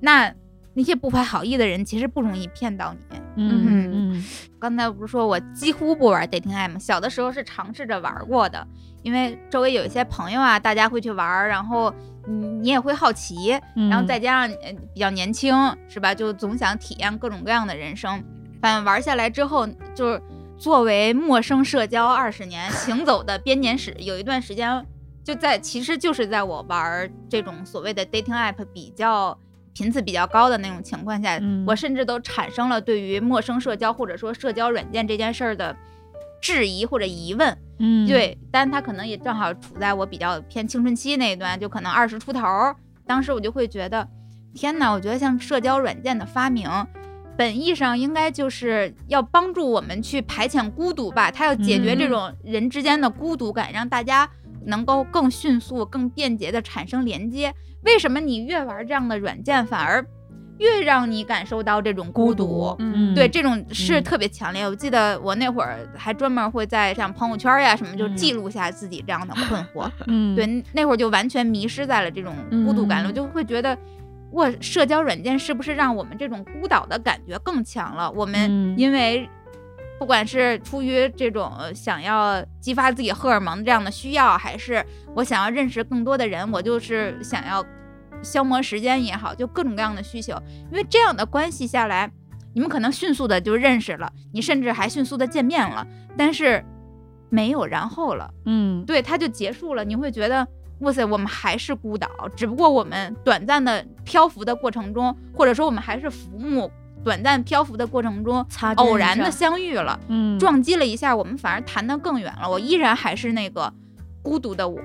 [0.00, 0.30] 那
[0.74, 3.18] 那些不怀好意的人其实不容易骗到你。
[3.36, 4.24] 嗯嗯
[4.60, 6.78] 刚才不是说我几乎不玩 dating app 吗？
[6.78, 8.66] 小的时候是尝试着玩过的，
[9.02, 11.92] 因为周围有一些朋友啊，大家会去玩儿，然后
[12.26, 15.54] 你你也会好奇，嗯，然后再加上呃比较年轻，
[15.88, 16.14] 是吧？
[16.14, 18.22] 就总想体验各种各样的人生。
[18.62, 20.22] 反正玩下来之后，就是
[20.56, 24.86] 作为陌生社交二十年行走的编年史，有一段时间
[25.22, 29.36] 就在，其实就是在我玩这种所谓的 dating app 比较
[29.74, 35.76] 频次比较高的那种情况下，嗯我甚至都产生了对于陌生社交或者说社交软件这件事儿的
[36.40, 37.58] 质疑或者疑问。
[37.80, 44.08] 嗯，对，但他可能也正好处在我比较偏青春期那一段，就可能二十出头儿，当时我就会觉得，
[44.54, 44.92] 天哪！
[44.92, 46.70] 我觉得像社交软件的发明，
[47.36, 54.30] 本意上应该就是要帮助我们去排遣孤独吧，它要解决这嗯种人之间的孤独感，让大家
[54.66, 57.52] 能够更迅速、更便捷的产生连接。
[57.82, 60.04] 为什么你越玩这样的软件，反而
[60.58, 62.74] 越让你感受到这种孤独？
[62.78, 64.66] 嗯对，这种是嗯特别强烈。
[64.66, 69.90] 我记得我那会儿还专门会在像朋友圈呀什么，就嗯记录下自己这样的困惑。
[70.06, 72.34] 嗯，对，那会儿就完全迷失在了这种
[72.64, 73.76] 孤独感里，我嗯就会觉得，
[74.32, 78.10] 哇，社交软件是不是让我们这种孤岛的感觉更强了？
[78.12, 79.28] 我们嗯因为
[79.98, 84.84] 不管是出于这种呃想要激发自己荷尔蒙这样的需要，还是
[85.14, 87.64] 我想要认识更多的人，我就是想要
[88.22, 90.34] 消磨时间也好，就各种各样的需求。
[90.70, 92.10] 因为这样的关系下来，
[92.52, 95.86] 你们可能迅速的就认识了，你甚至还迅速的见面了，
[96.16, 96.64] 但是
[97.30, 98.30] 没有然后了。
[98.46, 99.84] 嗯对，它就结束了。
[99.84, 100.46] 你会觉得，
[100.80, 106.70] 哇塞，我们还是孤岛，只不过我们短暂的漂浮的过程中，或者说我们还是浮木，
[107.04, 108.44] 短暂漂浮的过程中，
[108.76, 112.50] 偶然的相遇了，嗯撞击了一下，我们反而谈得更远了。
[112.50, 113.72] 我依然还是那个
[114.22, 114.80] 孤独的我，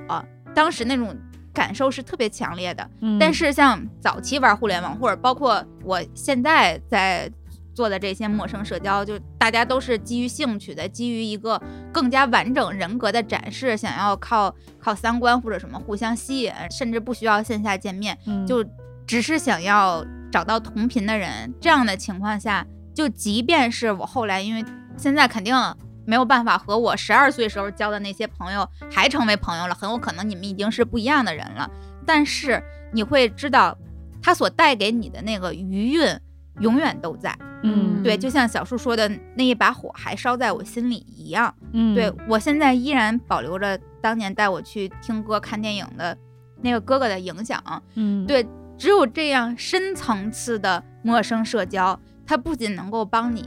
[0.53, 1.15] 当时那种
[1.53, 2.88] 感受是特别强烈的。
[3.01, 7.32] 嗯但是像早期玩互联网，或者包括我现在在
[7.74, 11.61] 做的这些陌生社交，就大家都是基于兴趣的，基于一个
[11.93, 18.65] 更加完整人格的展示，想要靠靠三观或者什么互相吸引，甚至不需要线下见面，嗯就
[19.07, 21.53] 只是想要找到同频的人。
[21.59, 24.63] 这样的情况下，就即便是我后来，因为
[24.97, 25.55] 现在肯定
[26.05, 31.69] 没有办法和我十二岁时候交的那些朋友还成为朋友了，很有可能你们已经是不一样的人了。
[32.05, 32.61] 但是
[32.91, 33.77] 你会知道，
[34.21, 36.19] 他所带给你的那个余韵
[36.59, 37.38] 永远都在。
[37.61, 41.53] 嗯对，就像小树说的，那一把火还烧在我心里一样。
[41.73, 46.17] 嗯对我现在依然保留着当年带我去听歌、看电影的
[46.61, 47.61] 那个哥哥的影响。
[47.95, 48.47] 嗯对，
[48.80, 53.43] 只有这样深层次的陌生社交，它不仅能够帮你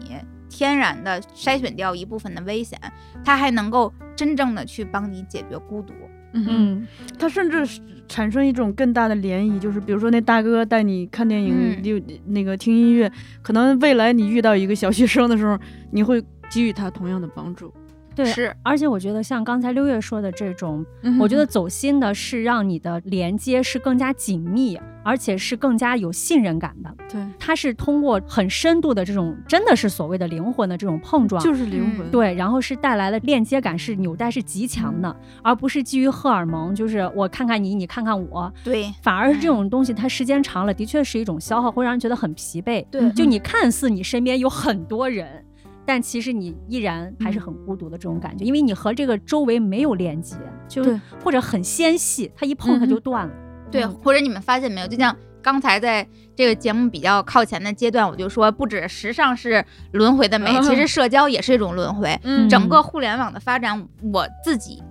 [0.51, 2.79] 天然的筛选掉一部分的危险，
[3.25, 5.95] 它还能够真正的去帮你解决孤独。
[6.35, 6.87] 嗯，嗯
[7.19, 13.11] 它甚至产生一种更大的涟漪，就是比如说那大哥带你看电影，嗯就、那个听音乐，
[13.41, 15.59] 可能未来你遇到一个小学生的时候，
[15.91, 17.73] 你会给予他同样的帮助。
[18.15, 26.95] 对是，而且我觉得像刚才六月说的这种，嗯我觉得走心的是让你的连接是更加紧密，而且是更加有信任感的。
[27.09, 32.11] 对，它是通过很深度的这种，真的是所谓的灵魂的这种碰撞，就是灵嗯魂。
[32.11, 38.93] 对，然后是带来了链接感，是纽带是极强的，而不是基于荷尔蒙，就是我看看你，你看看我，对。
[39.03, 42.85] 反而是这种东西，它时间长了，的确是一种消耗，会让人觉得很疲惫。
[42.91, 43.11] 对。
[43.13, 45.45] 就你看似你身边有很多人，
[45.93, 50.37] 但其实你依然还是很孤独的这种感觉，因为你和这个周围没有连接，
[50.67, 53.35] 就对或者很纤细，它一碰它就断了。
[53.71, 59.63] 对，嗯或者你们发现没有，就像刚才在这个节目比较靠前的阶段，我就说，不止时尚是
[59.93, 62.19] 轮回的美，其实社交也是一种轮回。
[62.23, 64.83] 嗯整个互联网的发展，我自己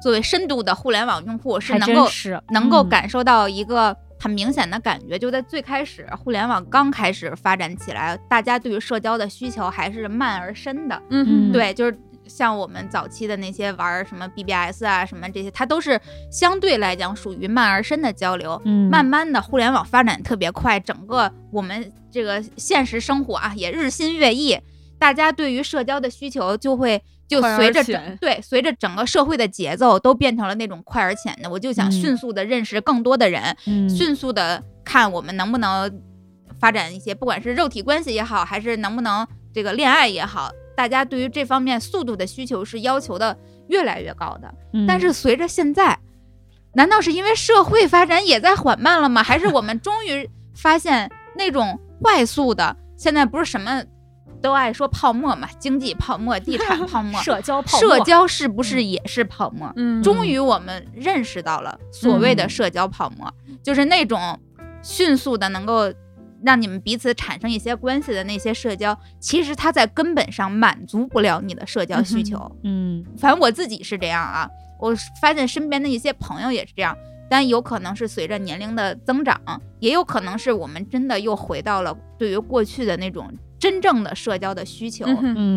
[0.00, 2.06] 作为深度的互联网用户，是能够
[2.50, 11.02] 能够嗯感受到一个很明显的感觉，就在最开始互联网刚开始发展起来，大家对于社交的需求还是慢而深的。
[11.10, 11.94] 嗯嗯对，就是
[12.26, 16.00] 像我们早期的那些玩什么 BBS 啊什么这些，它都是
[16.30, 18.58] 相对来讲属于慢而深的交流。
[18.64, 24.58] 嗯慢慢的，互联网发展特别快，整个我们这个现实生活啊也日新月异，
[24.98, 35.90] 大家对于社交的需求就会就随着整对随着整个社会的节奏都变成了那种快而浅的，我就想嗯迅速的认识更多的人，嗯迅速的看我们能不能
[36.60, 43.36] 发展一些，不管是肉体关系也好，还是能不能这个恋爱也好，大家对于这方面速度的需求是要求的
[43.68, 44.54] 越来越高的。
[44.72, 45.98] 嗯但是随着现在
[46.74, 49.22] 难道是因为社会发展也在缓慢了吗？
[49.22, 53.82] 还是我们终于发现那种快速的，现在不是什么
[54.44, 59.72] 都爱说泡沫嘛，经济泡沫、地产泡沫， 社交泡沫，社交是不是也是泡沫？
[59.76, 63.32] 嗯终于我们认识到了所谓的社交泡沫，
[63.62, 64.38] 就是那种
[64.82, 65.90] 迅速的能够
[66.44, 72.54] 让你们彼此产生一些关系的那些社交，其实它在根本上满足不了你的社交需求。
[72.64, 74.46] 嗯反正我自己是这样啊，
[74.78, 76.94] 我发现身边的一些朋友也是这样。
[77.30, 79.40] 但有可能是随着年龄的增长，
[79.80, 83.32] 也有可能是我们真的又回到了对于过去的那种
[83.64, 85.06] 真正的社交的需求。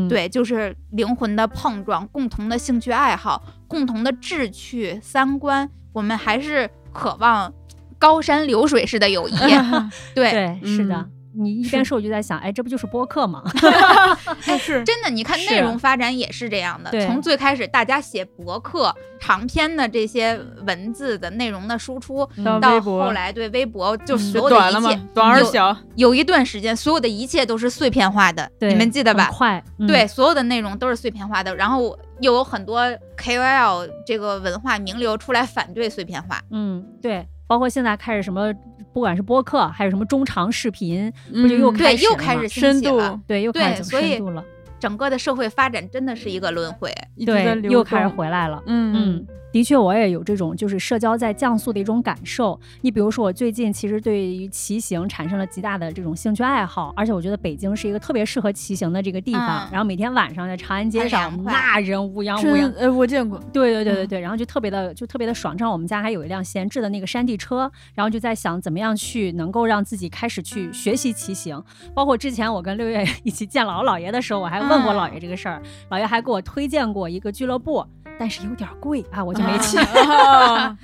[0.07, 7.53] 对，就是灵魂的碰撞，共同的兴趣爱好，共同的志趣、三观，我们还是渴望
[7.99, 9.35] 高山流水式的友谊。
[10.15, 11.11] 对，对，是的嗯。
[11.37, 13.43] 你一边说，我就在想，哎，这不就是播客吗？
[14.59, 16.91] 是真的，你看内容发展也是这样的。
[17.05, 29.29] 从最开始大家写博客、长篇的这些文字的内容的输出，到到后来对微博，就嗯所有的一切，，短而有小，有一段时间，所有的一切都是碎片化的，你们记得吧？
[29.31, 32.81] 快，嗯对，，所有的内容都是碎片化的，然后又有很多
[33.17, 36.41] KOL 这个文化名流出来反对碎片化。
[36.51, 38.53] 嗯，对，包括现在开始什么，
[38.97, 44.43] 不管是播客还是什么中长视频，不不就又开始了又开始兴深起了度，对，又开始走对所以深度了，
[44.79, 46.91] 整个的社会发展真的是一个轮回。
[47.23, 48.59] 对，又开始回来了。
[48.65, 52.59] 嗯嗯，的确，我也有这种就是社交在降速的一种感受。
[52.81, 59.67] 你比如说，我最近其实对于骑行产生了极大的这种兴趣爱好，而且我觉得北京是一个特别适合骑行的这个地方。
[59.67, 62.73] 嗯然后每天晚上在长安街上，凉快那人乌泱乌泱真。
[62.73, 65.55] 呃，我见过，对对对对嗯对，然后就特别的就特别的爽。
[65.57, 71.61] 正好我们家还有一辆闲置的那个山地车，然后就在想怎么样去能够让自己开始去学习骑行。
[71.93, 77.85] 包括之前我跟六月 一起见姥姥姥爷的时候，我还问过嗯姥爷这个事儿，姥爷还给我推荐过一个俱乐部，
[78.19, 79.77] 但是有点贵啊，我就没去。
[79.81, 80.77] 啊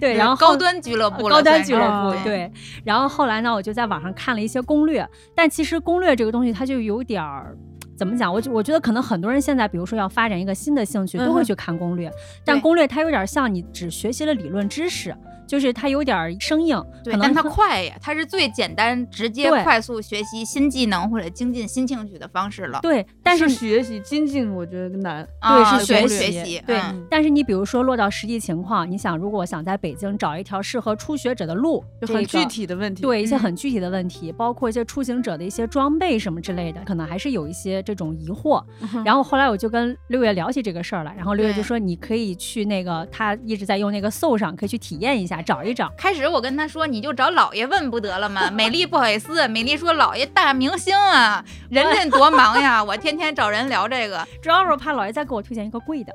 [0.00, 2.50] 对，然后后高端俱乐部了，高端俱乐部，啊对。
[2.84, 7.56] 然后后来呢，我就在网上看了一些攻略，但其实攻略这个东西它就有点儿。
[7.96, 8.32] 怎么讲？
[8.32, 12.08] 我就我觉得可能很多人现在，比如说要发展一个新的兴趣，都会去看攻略，
[12.44, 15.12] 但攻略它有点像你只学习了理论知识，
[15.48, 22.78] 就是它有点儿生硬，对，但它可能会快呀，它是最简单、直接、快速学习新技能或者精进新兴趣的方式了。
[22.82, 25.26] 对，但是是学习精进，我觉得难。
[25.40, 33.02] 啊对，是学学习对嗯，但是你比如说落到实际情况，你想，如果我想在北京找一条适合初学者的路，就很具体的问题。
[33.02, 38.62] 对一些嗯很具体的问题，包括一些出行者的一些装备什么之类的，可能还是有一些这种疑惑。
[38.80, 45.92] 嗯，然后后来我就跟六月聊起这个事儿了，然后六月就说你可以去那个他一直在用那个搜上，可以去体验一下，找一找。
[45.96, 48.50] 开始我跟他说，你就找老爷问不得了吗？
[48.50, 54.26] 美丽不好意思，美丽说老爷大明星啊，人家多忙呀，我天天找人聊这个。
[54.42, 56.12] 主要是我怕老爷再给我推荐一个贵的，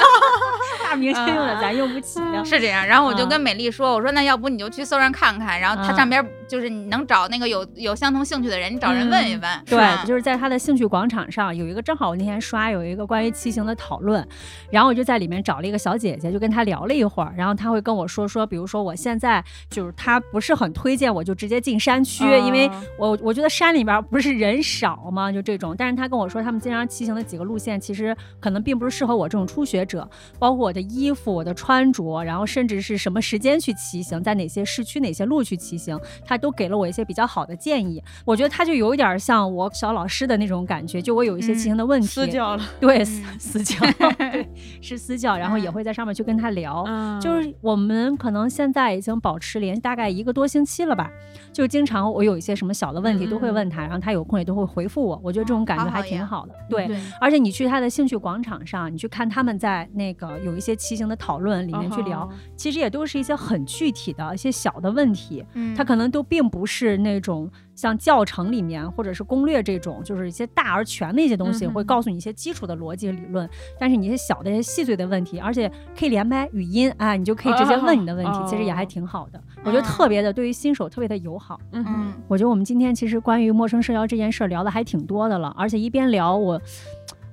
[0.84, 2.42] 大明星用的咱用不起呀。
[2.44, 9.50] 是这样，然后我就啊跟美丽说，我说那要不你就去搜上看看，然后它啊上边就是你能找那个有有相同兴趣的人，你找人问一问。
[9.66, 14.26] 对，就是在他的兴趣广场上有一个，正好我那天刷有一个关于骑行的讨论，
[14.70, 38.02] 然后我就在里面找了一个小姐姐，就跟她聊了一会儿，然后她会跟我说说，比如说我现在就是他不是很推荐我就直接进山区，因为啊我我觉得山里边不是人少嘛，就这种，但是他跟我说他们经常骑行的几个路线，其实可能并不是适合我这种初学者，包括我的衣服、我的穿着，然后甚至是什么时间去骑行，在哪些市区、哪些路去骑行，他都给了我一些比较好的建议。
[38.24, 42.64] 我觉得他就有一点像我小老师的那种感觉，就我有一些骑行的问题，私教了。
[42.80, 44.48] 对私教，对
[44.80, 46.84] 是私教，然后也会在上面去跟他聊。
[46.86, 51.10] 嗯，就是我们可能现在已经保持联系大概一个多星期了吧，
[51.52, 56.54] 就经常我有一些什么小的问题都会问他，然后他有空也都会回复我，我觉得这种感觉还挺好的。
[56.68, 67.50] 对，对而且你去他的兴趣广场上，你去看他们在那个有一些骑行的讨论里面去聊，哦其实也都是一些很具体的一些小的问题，嗯它可能都并不是那种
[67.80, 73.48] 像教程里面或者是攻略这种，就是一些大而全的一些东西，会告诉你一些基础的逻辑理论。
[73.78, 79.42] 但是你一些小的、一些细碎的问题，而且可以连麦语音啊，你就可以直接问你的问题，哦其实也还挺好的。
[79.64, 81.58] 我觉得嗯特别的，对于新手特别的友好。
[81.72, 86.60] 嗯嗯，我觉得我们今天其实关于陌生社交这件事儿聊的还挺多的了，而且一边聊我，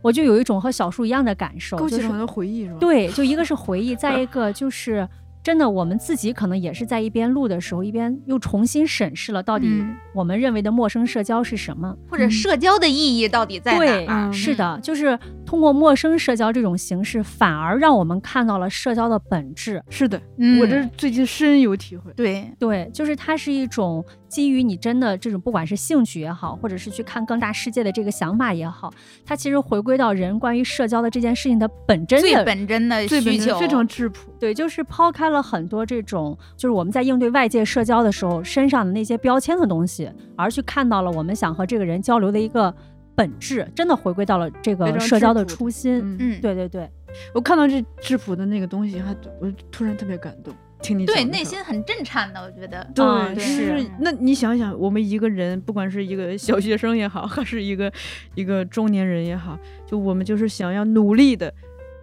[0.01, 2.77] 我就有一种和小树一样的感受，就是勾起了很多回忆，是吧？
[2.79, 5.07] 对，就一个是回忆，再一个就是
[5.47, 11.95] 真的，我们自己可能也是在一边录的时候，一边又重新审视了到底嗯我们认为的陌生社交是什么。
[12.09, 19.81] 或者社交的意义到底在哪对是的，就是通过陌生社交这种形式，反而让我们看到了社交的本质。
[19.89, 22.11] 是的，嗯我这最近深有体会。
[22.11, 28.91] 对，对，就是它是一种基于你真的这种，不管是兴趣也好，或者是去看更大世界的这个想法也好，
[29.25, 42.73] 它其实回归到人关于社交的这件事情的本真最本真的最本需求真非常质朴，对，就是抛开了很多这种，就是我们在应对外界社交的时候身上的那些标签的东西，而去看到了我们想和这个人交流的一个
[43.15, 45.99] 本质，真的回归到了这个社交的初心。
[46.03, 46.89] 嗯，嗯，对对对，
[47.33, 50.53] 我看到这质朴的那个东西，还我突然特别感动。
[50.81, 52.85] 听你对，内心很震颤的，我觉得。
[52.93, 57.91] 对，啊是是那你想想，我们一个人，不管是一个小学生也好， 还是一个
[58.35, 61.53] 一个中年人也好，就我们就是想要努力的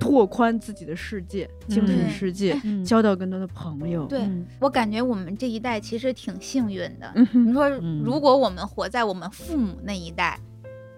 [0.00, 4.04] 拓宽自己的世界，精神嗯世界，嗯，交到更多的朋友。
[4.06, 7.10] 对嗯我感觉我们这一代其实挺幸运的。
[7.14, 10.38] 嗯，你说，嗯如果我们活在我们父母那一代，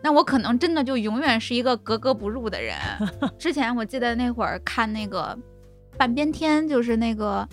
[0.03, 2.75] 那我可能真的就永远是一个格格不入的人。
[3.39, 5.37] 之前我记得那会儿看那个
[5.97, 7.47] 半边天，就是那个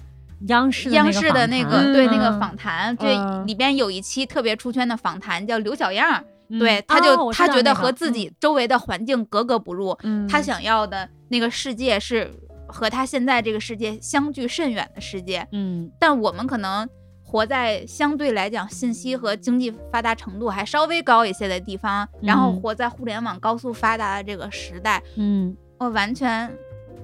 [0.48, 2.40] 央视的央视的那那个对那个嗯。
[2.40, 3.46] 访谈，这嗯。
[3.48, 6.24] 里边有一期特别出圈的访谈叫刘小样
[6.60, 12.32] 对，他哦就他觉得和自己周围的环境格格不入，嗯，他想要的那个世界是
[12.68, 15.90] 和他现在这个世界相距甚远的世界，嗯。
[16.00, 16.88] 但我们可能
[17.24, 22.62] 活在相对来讲信息和经济发达程度还稍微高一些的地方，然后嗯。
[22.62, 25.56] 活在互联网高速发达的这个时代，嗯。
[25.80, 26.50] 我完全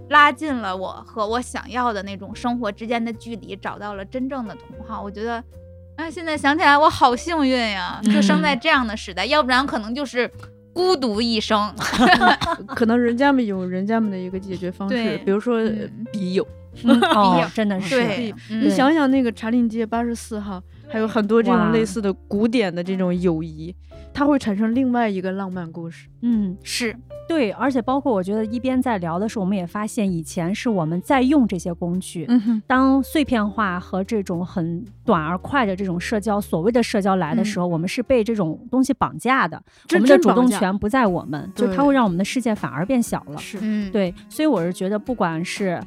[0.09, 5.01] 拉近了我和我想要的那种生活之间的距离，找到了真正的同好。
[5.01, 5.43] 我觉得，
[5.95, 10.29] 啊，现在想起来我好幸运呀，就生在这样的时代，要不然可能就是
[10.73, 11.73] 孤独一生。
[12.67, 16.47] 可能人家们有人家们的一个解决方式，比如说笔友笔友。
[16.83, 23.75] 嗯哦，真的是对，嗯你想想那个茶陵街八十四号，还有很多这种类似的古典的这种友谊，
[24.13, 26.07] 它会产生另外一个浪漫故事。
[26.21, 26.57] 嗯。
[26.63, 26.95] 是，
[27.27, 39.61] 对，而且包括我觉得一边在聊的时候，我们也发现以前是我们在用这些工具，嗯哼，当碎片化和这种很短而快的这种社交，所谓的社交来的时候，我们是被这种东西绑架的，
[39.93, 43.37] 我们的主动权不在我们，就它会让我们的世界反而变小了。
[43.37, 45.79] 是，嗯，对，所以我是觉得，不管是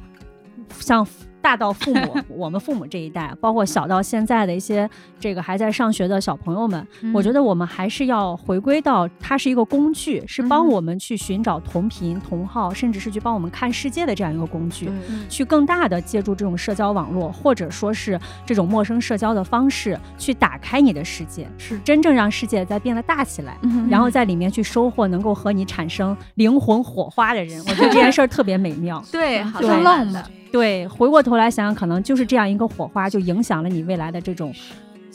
[0.79, 1.05] 像
[1.43, 4.89] 大到父母， 我们父母这一代，包括小到现在的一些
[5.19, 14.85] 这个还在上学的小朋友们，我觉得得我们还是要回归到它是一个工具，是帮我们去寻找同频同号，甚至是去帮我们看世界的这样一个工具。
[14.85, 14.93] 对，
[15.27, 23.57] 去更大的借助这种社交网络，或者说是这种陌生社交的方式，去打开你的世界，是，真正让世界在变得大起来。
[23.63, 29.03] 嗯然后在里面去收获能够和你产生灵魂火花的人，我觉得这件事儿特别美妙。
[29.11, 34.53] 对，好对浪漫的，对，回过头来想想，可能就是这样一个火花，就影响了你未来的这种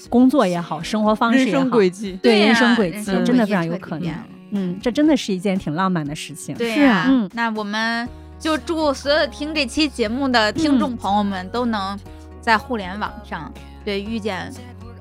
[0.08, 2.18] 工作也好，生活方式也好，人生轨迹。
[2.20, 4.12] 对人生轨迹真的非常有可能
[4.50, 6.56] 嗯，这真的是一件挺浪漫的事情。
[6.56, 11.96] 对呀、是啊嗯那我们就祝所有听这期节目的听众朋友们都能
[12.40, 13.52] 在互联网上
[13.84, 14.52] 对遇见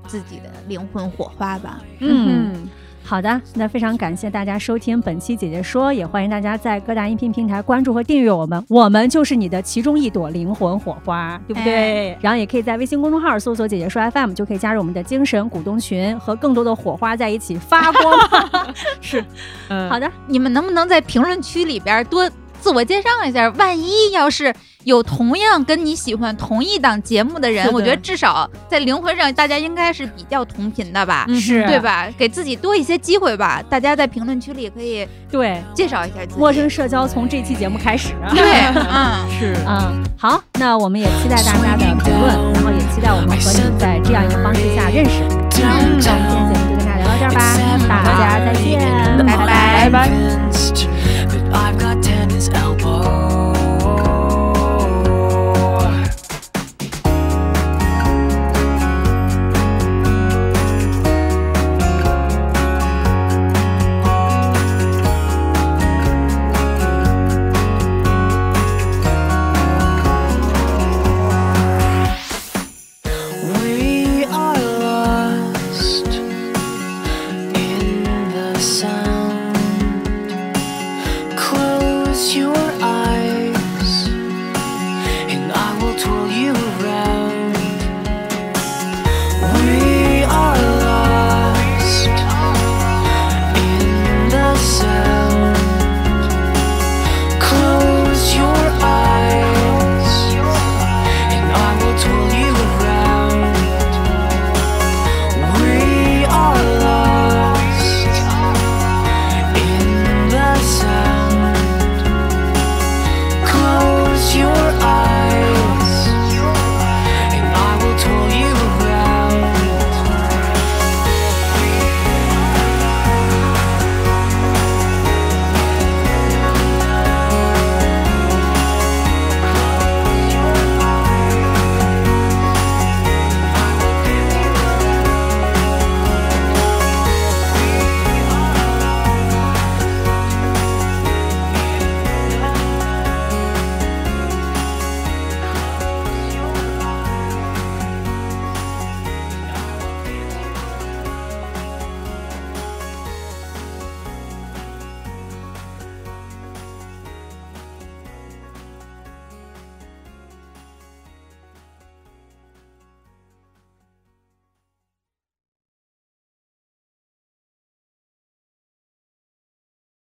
[0.06, 1.82] 自己的灵魂火花吧。
[2.00, 2.54] 嗯。
[2.54, 2.70] 嗯，
[3.08, 12.18] 好的，那非常感谢大家收听本期姐姐说，也欢迎大家在各大音频平台关注和订阅我们，我们就是你的其中一朵灵魂火花，对不对？
[12.20, 18.14] 然后也可以在微信公众号搜索“姐姐说 FM”，就可以加入我们的精神股东群，和更多的火花在一起发光。
[19.00, 19.24] 是，
[19.70, 22.30] 嗯，好的，你们能不能在评论区里边多
[22.68, 23.48] 自我介绍一下？
[23.58, 24.54] 万一要是
[24.84, 31.24] 有同样跟你喜欢同一档节目的人，的我觉得至少在灵魂上大家应该是比较同频的吧。
[31.30, 32.10] 嗯是对吧？
[32.18, 33.64] 给自己多一些机会吧。
[33.70, 36.40] 大家在评论区里可以对，介绍一下自己。
[36.40, 38.12] 陌生社交从这期节目开始。
[38.16, 38.44] 啊对，
[38.76, 45.24] 嗯，是，嗯，好，那我们也期待大家的评论，然后也期待我们和你在这样一个方式下认识。
[45.24, 47.32] 嗯，那我们今天节目就跟大家聊到这儿
[47.88, 48.78] 吧，大家再见，
[49.26, 49.90] 拜拜。
[49.90, 50.10] 拜拜。
[52.38, 53.27] his elbow.